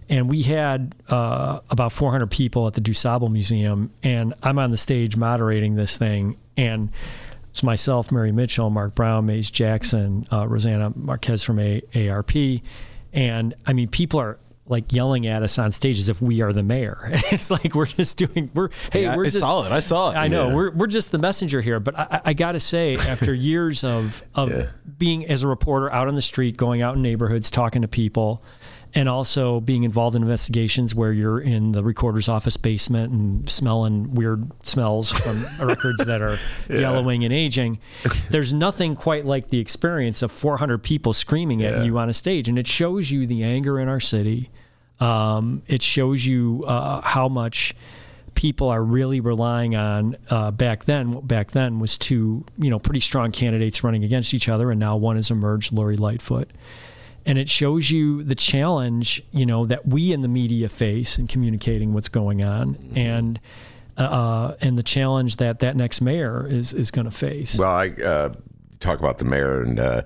[0.10, 3.92] and we had uh, about 400 people at the DuSable Museum.
[4.02, 6.90] And I'm on the stage moderating this thing, and
[7.52, 12.62] it's myself, Mary Mitchell, Mark Brown, Maze Jackson, uh, Rosanna Marquez from AARP.
[13.14, 14.38] And I mean, people are
[14.70, 17.00] like yelling at us on stage as if we are the mayor.
[17.32, 19.72] it's like we're just doing we're hey yeah, we're it's just solid.
[19.72, 20.16] I saw it.
[20.16, 20.56] I know yeah.
[20.56, 21.80] we're we're just the messenger here.
[21.80, 24.68] But I, I got to say, after years of of yeah.
[24.98, 28.44] being as a reporter out on the street, going out in neighborhoods, talking to people,
[28.94, 34.14] and also being involved in investigations where you're in the recorder's office basement and smelling
[34.14, 36.80] weird smells from records that are yeah.
[36.80, 37.80] yellowing and aging.
[38.30, 42.50] There's nothing quite like the experience of 400 people screaming at you on a stage,
[42.50, 44.50] and it shows you the anger in our city.
[45.00, 47.76] Um, it shows you uh, how much
[48.36, 51.12] people are really relying on uh, back then.
[51.22, 54.96] Back then was two, you know, pretty strong candidates running against each other, and now
[54.98, 56.50] one has emerged, Lori Lightfoot
[57.26, 61.28] and it shows you the challenge you know that we in the media face in
[61.28, 62.98] communicating what's going on mm-hmm.
[62.98, 63.40] and
[63.98, 67.58] uh, and the challenge that that next mayor is is going to face.
[67.58, 68.34] Well, I uh,
[68.80, 69.80] talk about the mayor and.
[69.80, 70.02] Uh,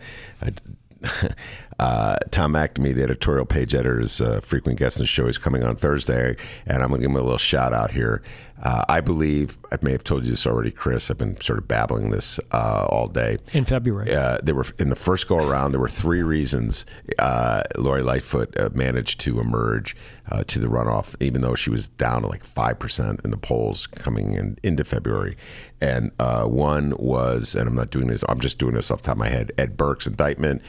[1.79, 5.25] uh, Tom McNamee, the editorial page editor, is a frequent guest on the show.
[5.25, 6.35] He's coming on Thursday,
[6.65, 8.21] and I'm going to give him a little shout out here.
[8.61, 11.09] Uh, I believe I may have told you this already, Chris.
[11.09, 13.39] I've been sort of babbling this uh, all day.
[13.53, 15.71] In February, uh, there were in the first go around.
[15.71, 16.85] There were three reasons
[17.17, 19.95] uh, Lori Lightfoot uh, managed to emerge
[20.29, 23.37] uh, to the runoff, even though she was down to like five percent in the
[23.37, 25.37] polls coming in into February.
[25.83, 28.23] And one was, and I'm not doing this.
[28.29, 29.51] I'm just doing this off the top of my head.
[29.57, 30.61] Ed Burke's indictment,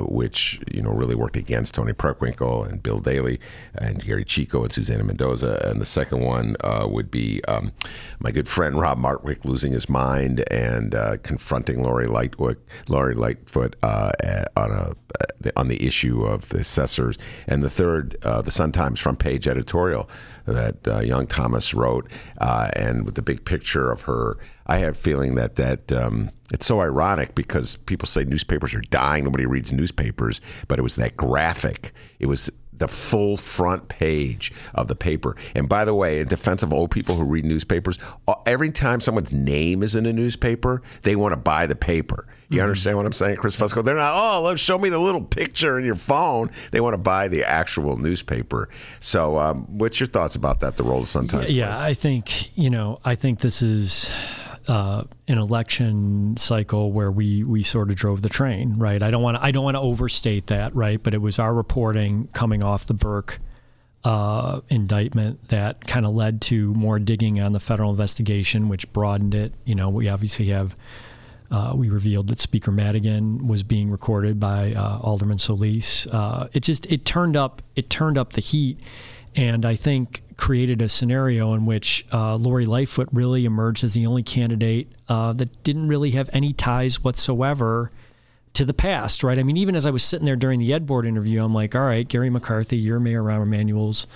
[0.00, 3.40] which you know really worked against Toni Preckwinkle and Bill Daley
[3.74, 5.58] and Gery Chico and Susana Mendoza.
[5.64, 7.72] And the second one would be um,
[8.20, 14.12] my good friend Rob Martwick losing his mind and uh, confronting Lori Lightfoot, Lightfoot uh,
[14.56, 14.94] on a
[15.56, 19.48] on the issue of the assessors, and the third, uh, the Sun Times front page
[19.48, 20.08] editorial
[20.46, 24.38] that uh, young Thomas wrote, uh, and with the big picture of her.
[24.66, 28.80] I have a feeling that that um, it's so ironic because people say newspapers are
[28.80, 29.24] dying.
[29.24, 31.92] Nobody reads newspapers, but it was that graphic.
[32.20, 32.50] It was
[32.82, 35.36] the full front page of the paper.
[35.54, 39.00] And by the way, in defense of old people who read newspapers, uh, every time
[39.00, 42.26] someone's name is in a newspaper, they want to buy the paper.
[42.48, 42.64] You mm-hmm.
[42.64, 43.84] understand what I'm saying, Chris Fusco?
[43.84, 46.50] They're not, oh, let's show me the little picture in your phone.
[46.72, 48.68] They want to buy the actual newspaper.
[48.98, 51.50] So, um, what's your thoughts about that, the role of Sun Times?
[51.50, 54.10] Yeah, yeah I think, you know, I think this is
[54.68, 59.02] uh, an election cycle where we we sort of drove the train, right?
[59.02, 61.02] I don't want I don't want to overstate that, right?
[61.02, 63.40] But it was our reporting coming off the Burke
[64.04, 69.34] uh, indictment that kind of led to more digging on the federal investigation, which broadened
[69.34, 69.52] it.
[69.64, 70.76] You know, we obviously have.
[71.50, 76.06] Uh, we revealed that Speaker Madigan was being recorded by uh, Alderman Solis.
[76.06, 78.80] Uh, it just it turned up it turned up the heat,
[79.34, 84.06] and I think created a scenario in which uh, Lori Lightfoot really emerged as the
[84.06, 87.90] only candidate uh, that didn't really have any ties whatsoever
[88.54, 89.38] to the past, right?
[89.38, 91.74] I mean, even as I was sitting there during the Ed Board interview, I'm like,
[91.74, 94.06] all right, Garry McCarthy, you're Mayor Rahm Emanuel's,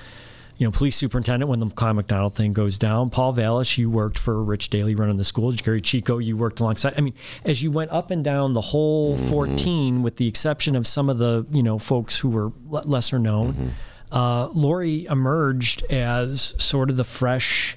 [0.59, 3.09] you know, police superintendent when the Con McDonald thing goes down.
[3.09, 5.57] Paul Vallas, you worked for Rich Daley running the schools.
[5.57, 6.95] Gery Chico, you worked alongside.
[6.97, 9.29] I mean, as you went up and down the whole mm-hmm.
[9.29, 13.53] 14, with the exception of some of the, you know, folks who were lesser known.
[13.53, 13.69] Mm-hmm
[14.13, 17.77] uh, Lori emerged as sort of the fresh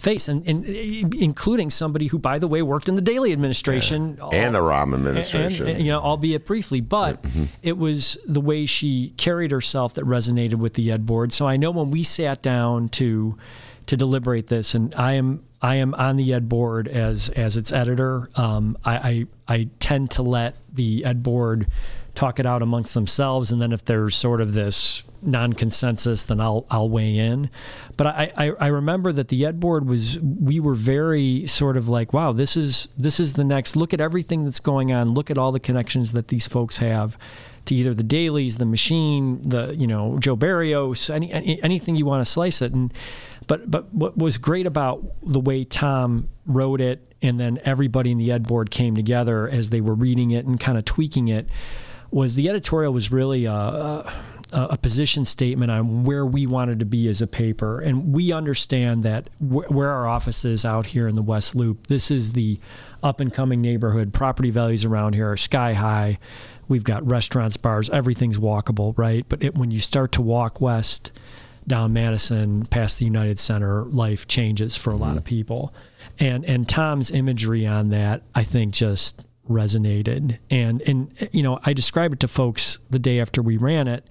[0.00, 0.64] face, and, and,
[1.14, 4.28] including somebody who, by the way, worked in the Daley administration yeah.
[4.32, 6.80] and the Rahm administration, and, and, you know, albeit briefly.
[6.80, 7.44] But mm-hmm.
[7.62, 11.32] it was the way she carried herself that resonated with the Ed board.
[11.32, 13.36] So I know when we sat down to
[13.86, 17.72] to deliberate this, and I am I am on the Ed board as as its
[17.72, 18.30] editor.
[18.36, 21.66] Um, I, I I tend to let the Ed board
[22.14, 26.66] talk it out amongst themselves, and then if there's sort of this non-consensus, then I'll
[26.70, 27.50] I'll weigh in.
[27.96, 31.88] But I, I, I remember that the ed board was we were very sort of
[31.88, 33.76] like, wow, this is this is the next.
[33.76, 35.14] Look at everything that's going on.
[35.14, 37.18] Look at all the connections that these folks have
[37.66, 42.06] to either the Daleys, the machine, the you know Joe Berrios, any, any anything you
[42.06, 42.72] want to slice it.
[42.72, 42.92] And
[43.46, 48.18] but but what was great about the way Tom wrote it, and then everybody in
[48.18, 51.48] the ed board came together as they were reading it and kind of tweaking it,
[52.10, 54.12] was the editorial was really a, a,
[54.52, 59.02] a position statement on where we wanted to be as a paper, and we understand
[59.04, 62.58] that wh- where our office is out here in the West Loop, this is the
[63.02, 64.12] up and coming neighborhood.
[64.12, 66.18] Property values around here are sky high.
[66.68, 69.24] We've got restaurants, bars, everything's walkable, right?
[69.28, 71.12] But it, when you start to walk west
[71.66, 75.36] down Madison past the United Center, life changes for a lot of mm-hmm.
[75.36, 75.74] people.
[76.18, 80.38] And and Tom's imagery on that, I think, just resonated.
[80.50, 84.06] And and you know, I described it to folks the day after we ran it.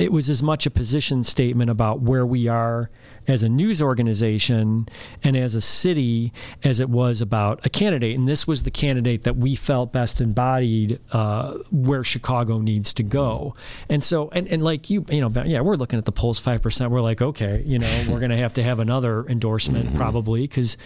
[0.00, 2.88] It was as much a position statement about where we are
[3.28, 4.88] as a news organization
[5.22, 6.32] and as a city
[6.64, 8.18] as it was about a candidate.
[8.18, 13.02] And this was the candidate that we felt best embodied uh, where Chicago needs to
[13.02, 13.54] go.
[13.90, 16.90] And so, and, and like you, you know, yeah, we're looking at the polls 5%.
[16.90, 20.78] We're like, okay, you know, we're going to have to have another endorsement probably because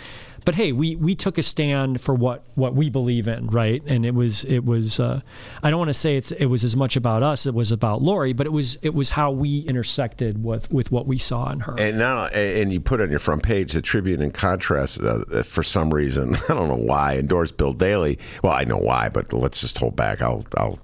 [0.44, 3.83] but hey, we we took a stand for what what we believe in, right?
[3.87, 5.20] And it was it was uh,
[5.62, 8.02] I don't want to say it's it was as much about us, it was about
[8.02, 11.61] Lori, but it was it was how we intersected with with what we saw in
[11.61, 11.74] her.
[11.78, 15.62] And now, and you put on your front page the Tribune in contrast uh, for
[15.62, 16.37] some reason.
[16.48, 18.18] I don't know why endorsed Bill Daley.
[18.42, 20.20] Well, I know why, but let's just hold back.
[20.20, 20.78] I'll I'll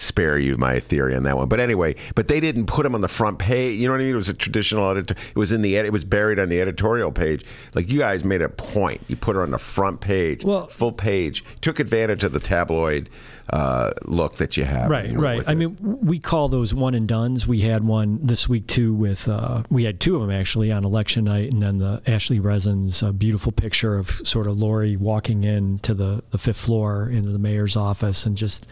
[0.00, 1.46] spare you my theory on that one.
[1.48, 3.78] But anyway, but they didn't put him on the front page.
[3.78, 4.12] You know what I mean?
[4.12, 5.14] It was a traditional editor.
[5.14, 7.44] It was in the ed- it was buried on the editorial page.
[7.74, 9.02] Like you guys made a point.
[9.08, 11.44] You put her on the front page, Well- full page.
[11.60, 13.08] Took advantage of the tabloid
[13.50, 14.88] uh, look that you have.
[14.90, 15.42] Right, right.
[15.48, 15.54] I it.
[15.56, 17.46] mean, we call those one and duns.
[17.48, 18.94] We had one this week too.
[18.94, 22.40] With uh, we had two of them actually on election night, and then the Ashlee
[22.40, 27.08] Rezin's uh, beautiful picture of sort of Lori walking in to the the fifth floor
[27.10, 28.68] into the mayor's office, and just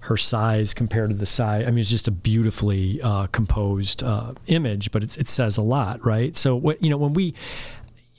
[0.00, 1.64] her size compared to the size.
[1.66, 5.62] I mean, it's just a beautifully uh, composed uh, image, but it's, it says a
[5.62, 6.36] lot, right?
[6.36, 7.34] So what you know when we.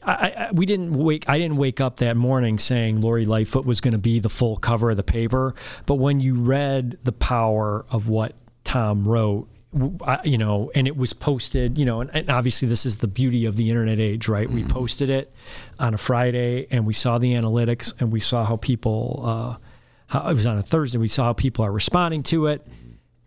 [0.01, 0.13] I,
[0.47, 1.27] I, we didn't wake.
[1.27, 4.55] I didn't wake up that morning saying Lori Lightfoot was going to be the full
[4.55, 5.53] cover of the paper.
[5.85, 9.49] But when you read the power of what Tom wrote,
[10.01, 13.07] I- you know, and it was posted, you know, and, and obviously this is the
[13.09, 14.49] beauty of the internet age, right?
[14.49, 15.33] We posted it
[15.79, 19.21] on a Friday, and we saw the analytics, and we saw how people.
[19.23, 19.57] Uh,
[20.09, 20.97] how, it was on a Thursday.
[20.97, 22.65] We saw how people are responding to it,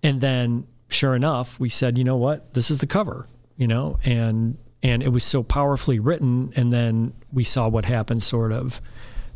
[0.02, 3.98] and then sure enough, we said, you know what, this is the cover, you know,
[4.04, 8.80] and and it was so powerfully written, and then we saw what happened sort of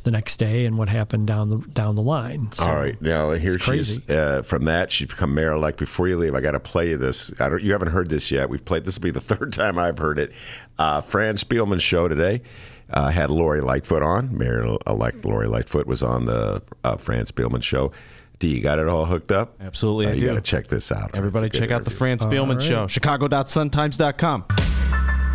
[0.02, 2.50] the next day and what happened down the down the line.
[2.52, 4.08] So, All right, now here it's she is.
[4.08, 5.78] Uh, from that, she's become mayor elect.
[5.78, 7.32] Before you leave, I got to play you this.
[7.38, 8.48] I don't, you haven't heard this yet.
[8.48, 8.84] We've played.
[8.84, 10.32] This will be the third time I've heard it.
[10.78, 12.42] Uh, Fran Spielman's show today
[12.90, 14.36] uh, had Lori Lightfoot on.
[14.36, 17.92] Mayor elect Lori Lightfoot was on the uh, Fran Spielman show.
[18.38, 19.56] D, you got it all hooked up?
[19.60, 21.14] Absolutely, Uh, I you got to check this out.
[21.14, 21.98] Everybody, It's a good check out the interview.
[21.98, 22.86] Fran Spielman Show.
[22.86, 24.44] Chicago.suntimes.com.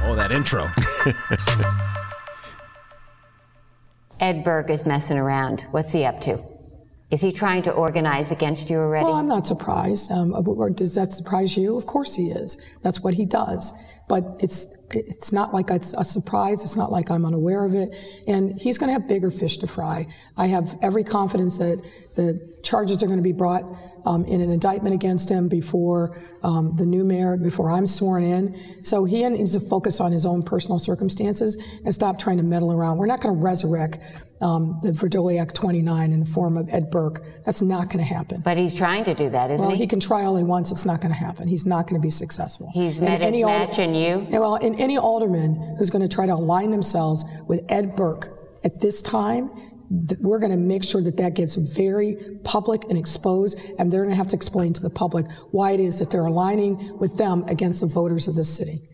[0.04, 0.70] Oh, that intro.
[4.20, 5.62] Ed Burke is messing around.
[5.72, 6.40] What's he up to?
[7.10, 9.04] Is he trying to organize against you already?
[9.06, 10.12] Well, I'm not surprised.
[10.12, 11.76] Um, or does that surprise you?
[11.76, 12.56] Of course he is.
[12.84, 13.74] That's what he does.
[14.12, 16.64] But it's it's not like it's a surprise.
[16.64, 17.96] It's not like I'm unaware of it.
[18.28, 20.08] And he's going to have bigger fish to fry.
[20.36, 21.82] I have every confidence that
[22.16, 23.64] the charges are going to be brought
[24.06, 28.84] um, in an indictment against him before um, the new mayor, before I'm sworn in.
[28.84, 32.72] So he needs to focus on his own personal circumstances and stop trying to meddle
[32.72, 32.98] around.
[32.98, 34.00] We're not going to resurrect
[34.42, 37.24] um, the Vrdolyak Act 29 in the form of Ed Burke.
[37.46, 38.42] That's not going to happen.
[38.42, 39.74] but he's trying to do that, isn't Well, he?
[39.74, 40.72] Well, he can try all he wants.
[40.72, 41.48] It's not going to happen.
[41.48, 42.72] He's not going to be successful.
[42.74, 44.28] He's And his match in you?
[44.30, 48.38] Yeah, well, and any alderman who's going to try to align themselves with Ed Burke
[48.64, 49.50] at this time,
[50.20, 54.12] we're going to make sure that that gets very public and exposed, and they're going
[54.12, 57.44] to have to explain to the public why it is that they're aligning with them
[57.48, 58.88] against the voters of this city.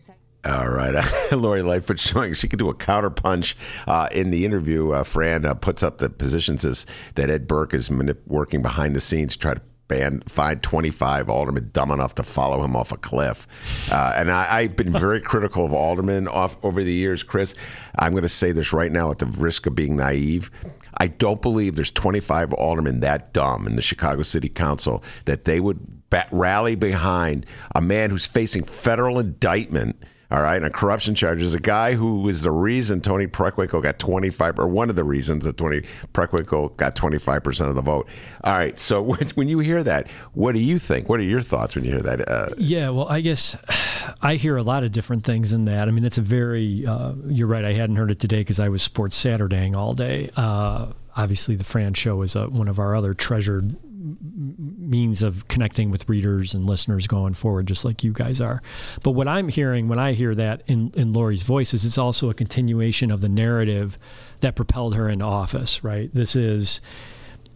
[0.44, 0.94] All right,
[1.32, 3.54] Lori Lightfoot showing she could do a counterpunch
[3.86, 4.92] uh, in the interview.
[4.92, 8.94] Uh, Fran uh, puts up the position says that Ed Burke is manip- working behind
[8.94, 12.92] the scenes to try to ban find 25 aldermen dumb enough to follow him off
[12.92, 13.48] a cliff.
[13.90, 17.54] Uh, and I, I've been very critical of aldermen off over the years, Chris.
[17.98, 20.50] I'm going to say this right now at the risk of being naive.
[20.98, 25.60] I don't believe there's 25 aldermen that dumb in the Chicago City Council that they
[25.60, 31.54] would ba- rally behind a man who's facing federal indictment all right, on corruption charges.
[31.54, 35.44] A guy who is the reason Toni Preckwinkle got 25, or one of the reasons
[35.44, 38.06] that Toni Preckwinkle got 25% of the vote.
[38.44, 41.08] All right, so when, when you hear that, what do you think?
[41.08, 42.28] What are your thoughts when you hear that?
[42.28, 43.56] Uh, Yeah, well, I guess
[44.22, 45.88] I hear a lot of different things in that.
[45.88, 48.68] I mean, it's a very, uh, you're right, I hadn't heard it today because I
[48.68, 50.28] was Sports Saturdaying all day.
[50.36, 55.90] Uh, obviously, the Fran Show is uh, one of our other treasured means of connecting
[55.90, 58.62] with readers and listeners going forward, just like you guys are.
[59.02, 62.30] But what I'm hearing when I hear that in, in Lori's voice is it's also
[62.30, 63.98] a continuation of the narrative
[64.40, 66.10] that propelled her into office, right?
[66.14, 66.80] This is.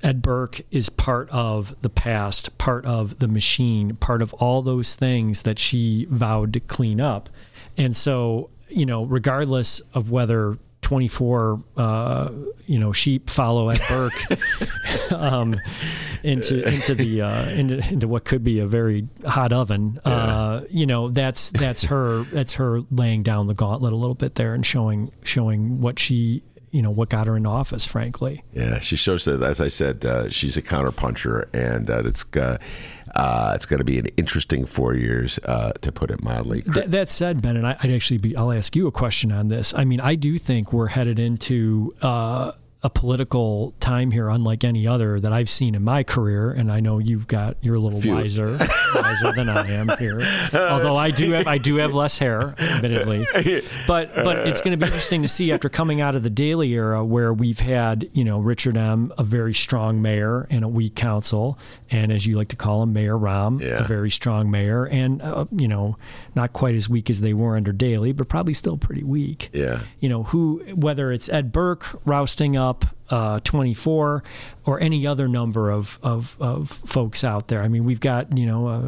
[0.04, 4.96] Ed Burke is part of the past, part of the machine, part of all those
[4.96, 7.30] things that she vowed to clean up.
[7.76, 12.30] And so, you know, regardless of whether 24, uh,
[12.66, 15.58] you know, sheep follow at Burke um,
[16.22, 20.00] into into the uh, into, into what could be a very hot oven.
[20.04, 24.34] Uh, you know, that's that's her that's her laying down the gauntlet a little bit
[24.34, 27.86] there and showing showing what she you know what got her into office.
[27.86, 32.24] Frankly, Yeah, she shows that, as I said, uh, she's a counterpuncher, and uh, it's
[32.34, 32.58] uh,
[33.14, 36.62] uh, it's going to be an interesting four years, uh, to put it mildly.
[36.62, 39.48] Th- that said, Ben, and I, I'd actually be, I'll ask you a question on
[39.48, 39.74] this.
[39.74, 42.52] I mean, I do think we're headed into uh,
[42.84, 46.50] a political time here, unlike any other that I've seen in my career.
[46.50, 48.58] And I know you've got, you're a little wiser,
[48.94, 50.20] wiser than I am here.
[50.52, 53.26] Although I do have, I do have less hair, admittedly.
[53.86, 56.72] But, but it's going to be interesting to see after coming out of the Daley
[56.72, 60.94] era, where we've had, you know, Richard M, a very strong mayor and a weak
[60.94, 61.58] council,
[61.90, 63.78] and as you like to call him, Mayor Rahm, Yeah.
[63.80, 65.96] a very strong mayor, and uh, you know,
[66.34, 69.50] not quite as weak as they were under Daley, but probably still pretty weak.
[69.52, 69.80] Yeah.
[70.00, 72.71] You know, who whether it's Ed Burke rousting up
[73.10, 74.22] uh, 24
[74.64, 77.62] or any other number of, of, of folks out there.
[77.62, 78.80] I mean, we've got you know a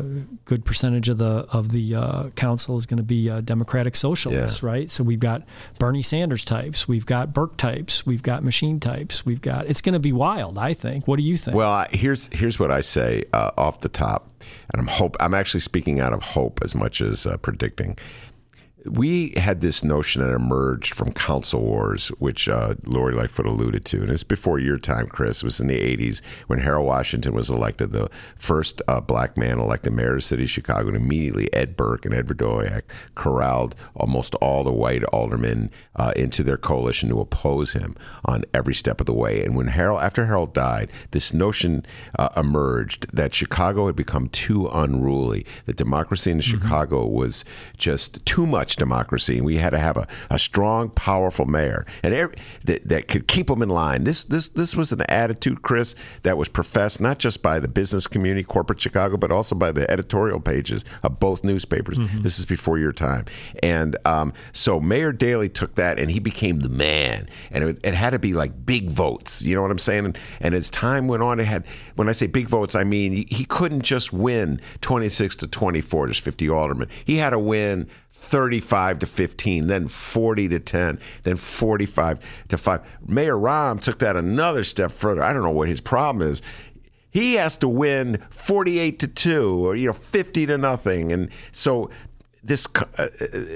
[0.46, 4.62] good percentage of the of the uh, council is going to be uh, Democratic socialists,
[4.62, 4.68] Yeah.
[4.68, 4.90] right?
[4.90, 5.42] So we've got
[5.78, 9.66] Bernie Sanders types, we've got Burke types, we've got machine types, we've got.
[9.66, 10.58] It's going to be wild.
[10.58, 11.06] I think.
[11.06, 11.56] What do you think?
[11.56, 14.30] Well, I, here's here's what I say uh, off the top,
[14.72, 17.98] and I'm hope I'm actually speaking out of hope as much as uh, predicting.
[18.86, 24.02] We had this notion that emerged from council wars, which uh, Lori Lightfoot alluded to,
[24.02, 25.38] and it's before your time, Chris.
[25.38, 29.58] It was in the '80s when Harold Washington was elected, the first uh, black man
[29.58, 32.82] elected mayor of the city of Chicago, and immediately Ed Burke and Edward Vrdolyak
[33.14, 38.74] corralled almost all the white aldermen uh, into their coalition to oppose him on every
[38.74, 39.42] step of the way.
[39.42, 41.86] And when Harold, after Harold died, this notion
[42.18, 47.46] uh, emerged that Chicago had become too unruly, that democracy in Chicago was
[47.78, 52.14] just too much democracy, and we had to have a, a strong, powerful mayor and
[52.14, 54.04] every, that, that could keep them in line.
[54.04, 58.06] This this this was an attitude, Chris, that was professed not just by the business
[58.06, 61.98] community, corporate Chicago, but also by the editorial pages of both newspapers.
[62.22, 63.26] This is before your time,
[63.62, 67.94] and um, so Mayor Daley took that and he became the man, and it, it
[67.94, 69.42] had to be like big votes.
[69.42, 70.04] You know what I'm saying?
[70.06, 71.64] And, and as time went on, it had.
[71.96, 76.06] When I say big votes, I mean he, he couldn't just win 26 to 24.
[76.06, 76.88] There's 50 aldermen.
[77.04, 77.88] He had to win
[78.24, 82.18] 35 to 15, then 40 to 10, then 45
[82.48, 82.80] to 5.
[83.06, 85.22] Mayor Rahm took that another step further.
[85.22, 86.42] I don't know what his problem is.
[87.10, 91.12] He has to win 48 to 2 or you know 50 to nothing.
[91.12, 91.90] And so
[92.42, 93.08] this uh, uh,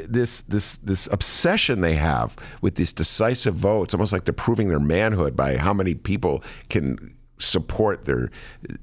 [0.08, 4.78] this this this obsession they have with these decisive votes, almost like they're proving their
[4.78, 8.30] manhood by how many people can support their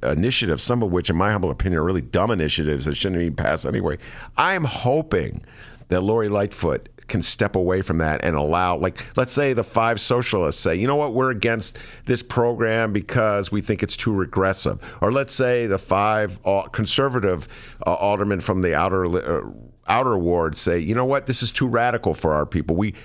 [0.04, 3.36] initiatives, some of which, in my humble opinion, are really dumb initiatives that shouldn't even
[3.36, 3.98] pass anyway.
[4.38, 5.44] I'm hoping
[5.90, 10.02] that Lori Lightfoot can step away from that and allow, like, let's say the five
[10.02, 11.78] socialists say, you know what, we're against
[12.08, 14.80] this program because we think it's too regressive.
[15.02, 16.40] Or let's say the five
[16.72, 17.48] conservative
[17.86, 19.06] uh, aldermen from the outer.
[19.06, 19.52] Uh,
[19.88, 22.76] outer ward say, you know what, this is too radical for our people.
[22.76, 22.96] We,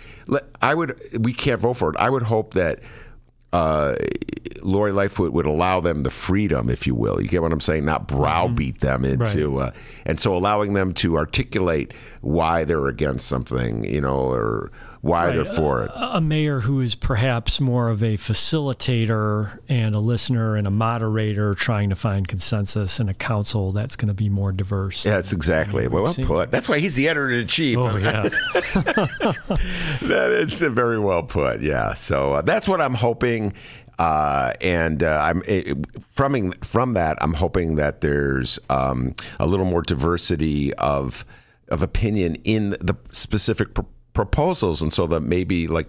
[0.62, 1.96] I would, we can't vote for it.
[1.98, 2.80] I would hope that
[3.52, 3.96] uh,
[4.62, 7.20] Lori Lightfoot would allow them the freedom, if you will.
[7.20, 7.84] You get what I'm saying?
[7.84, 9.72] Not browbeat them into, uh,
[10.04, 14.70] and so allowing them to articulate why they're against something, you know, or
[15.02, 15.90] why they're for it.
[15.94, 21.54] a mayor who is perhaps more of a facilitator and a listener and a moderator
[21.54, 25.06] trying to find consensus in a council that's going to be more diverse.
[25.06, 26.50] Yeah, that's exactly well seen- put.
[26.50, 27.78] That's why he's the editor in chief.
[27.78, 28.22] Oh, yeah.
[30.02, 31.62] that is very well put.
[31.62, 31.94] Yeah.
[31.94, 33.54] So uh, that's what I'm hoping.
[33.98, 35.76] Uh, and uh, I'm it,
[36.06, 37.18] from from that.
[37.20, 41.24] I'm hoping that there's um, a little more diversity of
[41.68, 43.68] of opinion in the specific.
[44.24, 45.88] Proposals, and so that maybe like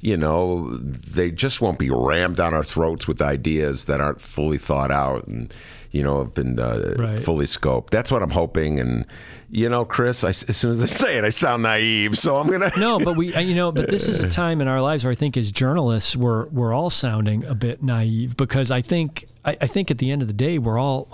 [0.00, 4.58] you know they just won't be rammed down our throats with ideas that aren't fully
[4.58, 5.52] thought out and
[5.90, 7.18] you know have been uh, Right.
[7.18, 7.90] fully scoped.
[7.90, 8.78] That's what I'm hoping.
[8.80, 9.04] And
[9.50, 12.48] you know, Chris, I, as soon as I say it, I sound naive, so I'm
[12.50, 15.04] gonna no, but we, uh, you know, but this is a time in our lives
[15.04, 19.26] where I think as journalists we're we're all sounding a bit naive because I think
[19.44, 21.08] I, I think at the end of the day we're all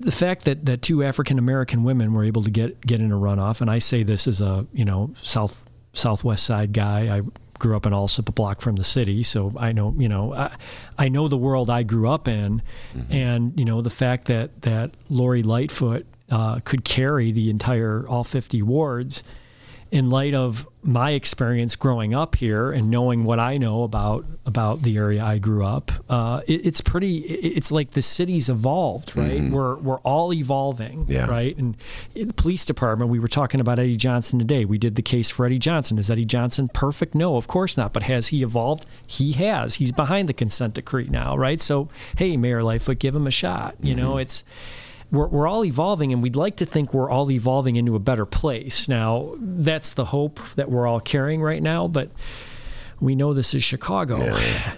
[0.00, 3.16] the fact that that two African American women were able to get get in a
[3.16, 7.18] runoff, and I say this as a you know south southwest side guy.
[7.18, 7.22] I
[7.58, 10.56] grew up in Alsip, a block from the city, so I know you know I,
[10.98, 12.62] I know the world I grew up in,
[13.10, 18.24] and you know the fact that that Lori Lightfoot uh, could carry the entire all
[18.24, 19.22] 50 wards
[19.90, 24.82] in light of my experience growing up here and knowing what I know about about
[24.82, 27.18] the area I grew up, uh, it, it's pretty.
[27.18, 29.50] it- It's like the city's evolved, right?
[29.50, 31.26] We're we're all evolving, Yeah.
[31.26, 31.56] right?
[31.58, 31.76] And
[32.14, 34.64] the police department, we were talking about Eddie Johnson today.
[34.64, 35.98] We did the case for Eddie Johnson.
[35.98, 37.14] Is Eddie Johnson perfect?
[37.14, 37.92] No, of course not.
[37.92, 38.86] But has he evolved?
[39.06, 39.74] He has.
[39.74, 41.60] He's behind the consent decree now, right?
[41.60, 43.74] So hey, Mayor Lightfoot, give him a shot.
[43.82, 44.44] You know, it's
[45.10, 48.26] we're, we're all evolving and we'd like to think we're all evolving into a better
[48.26, 48.88] place.
[48.88, 52.10] Now, that's the hope that we're all carrying right now, but
[53.00, 54.18] we know this is Chicago.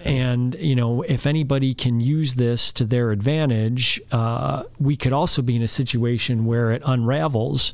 [0.05, 5.41] And, you know, if anybody can use this to their advantage, uh, we could also
[5.41, 7.73] be in a situation where it unravels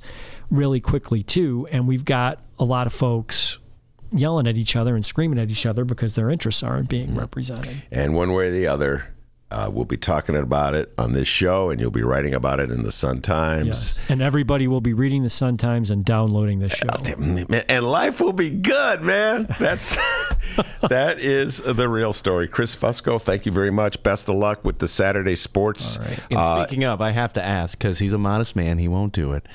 [0.49, 1.67] really quickly, too.
[1.71, 3.59] And we've got a lot of folks
[4.11, 7.83] yelling at each other and screaming at each other because their interests aren't being represented.
[7.91, 9.13] And one way or the other,
[9.51, 12.69] uh, we'll be talking about it on this show, and you'll be writing about it
[12.69, 13.67] in the Sun Times.
[13.67, 13.99] Yes.
[14.07, 16.87] And everybody will be reading the Sun Times and downloading this show.
[17.67, 19.47] And life will be good, man.
[19.59, 19.95] That's
[20.89, 22.47] that is the real story.
[22.47, 24.01] Chris Fusco, thank you very much.
[24.03, 25.97] Best of luck with the Saturday sports.
[26.29, 28.77] And Uh, speaking of, I have to ask because he's a modest man.
[28.77, 29.47] He won't do it.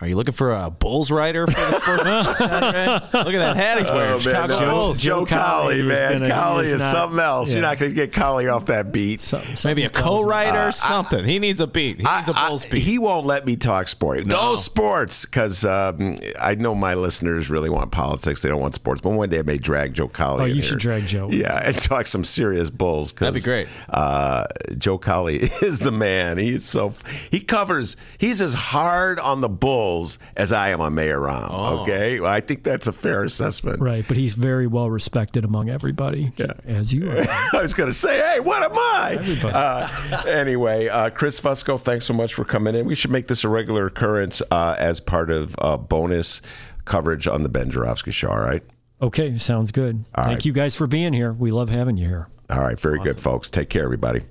[0.00, 2.90] Are you looking for a Bulls writer for the sports Saturday?
[3.12, 4.08] Look at that hat he's wearing.
[4.08, 4.70] Oh, man, Chicago no.
[4.70, 4.98] Bulls.
[5.00, 6.12] Joe, Joe Cowley, Cowley is man.
[6.14, 7.50] gonna- Cowley is is, not- something else.
[7.50, 7.68] You're yeah.
[7.68, 9.20] not going to get Cowley off that beat.
[9.20, 11.24] Some- Maybe a co-writer, something.
[11.26, 11.98] He needs a beat.
[11.98, 12.82] He needs a I- Bulls I- beat.
[12.82, 14.24] He won't let me talk sport.
[14.26, 14.56] No, No.
[14.56, 18.40] sports, because um, I know my listeners really want politics.
[18.40, 19.02] They don't want sports.
[19.02, 20.42] But one day I may drag Joe Cowley.
[20.42, 21.28] Oh, in you should drag Joe.
[21.30, 23.12] Yeah, and talk some serious Bulls.
[23.12, 23.68] That'd be great.
[23.90, 24.46] Uh,
[24.78, 26.38] Joe Cowley is the man.
[26.38, 26.94] He's so
[27.30, 27.98] he covers.
[28.16, 29.89] He's as hard on the Bulls
[30.36, 31.48] as I am on Mayor Rahm.
[31.50, 31.78] Oh.
[31.80, 33.80] Okay, well, I think that's a fair assessment.
[33.80, 36.32] Right, but he's very well respected among everybody,
[36.64, 37.24] as you are.
[37.52, 39.40] I was going to say, hey, what am I?
[39.42, 42.86] Uh, anyway, uh, Chris Fusco, thanks so much for coming in.
[42.86, 46.42] We should make this a regular occurrence uh, as part of uh, bonus
[46.84, 48.30] coverage on the Ben Joravsky Show.
[48.30, 48.62] All right.
[49.02, 50.04] Okay, sounds good.
[50.14, 50.44] Thank right.
[50.44, 51.32] you guys for being here.
[51.32, 52.28] We love having you here.
[52.50, 52.78] All right.
[52.78, 53.48] Very good, folks.
[53.48, 54.22] Take care, everybody.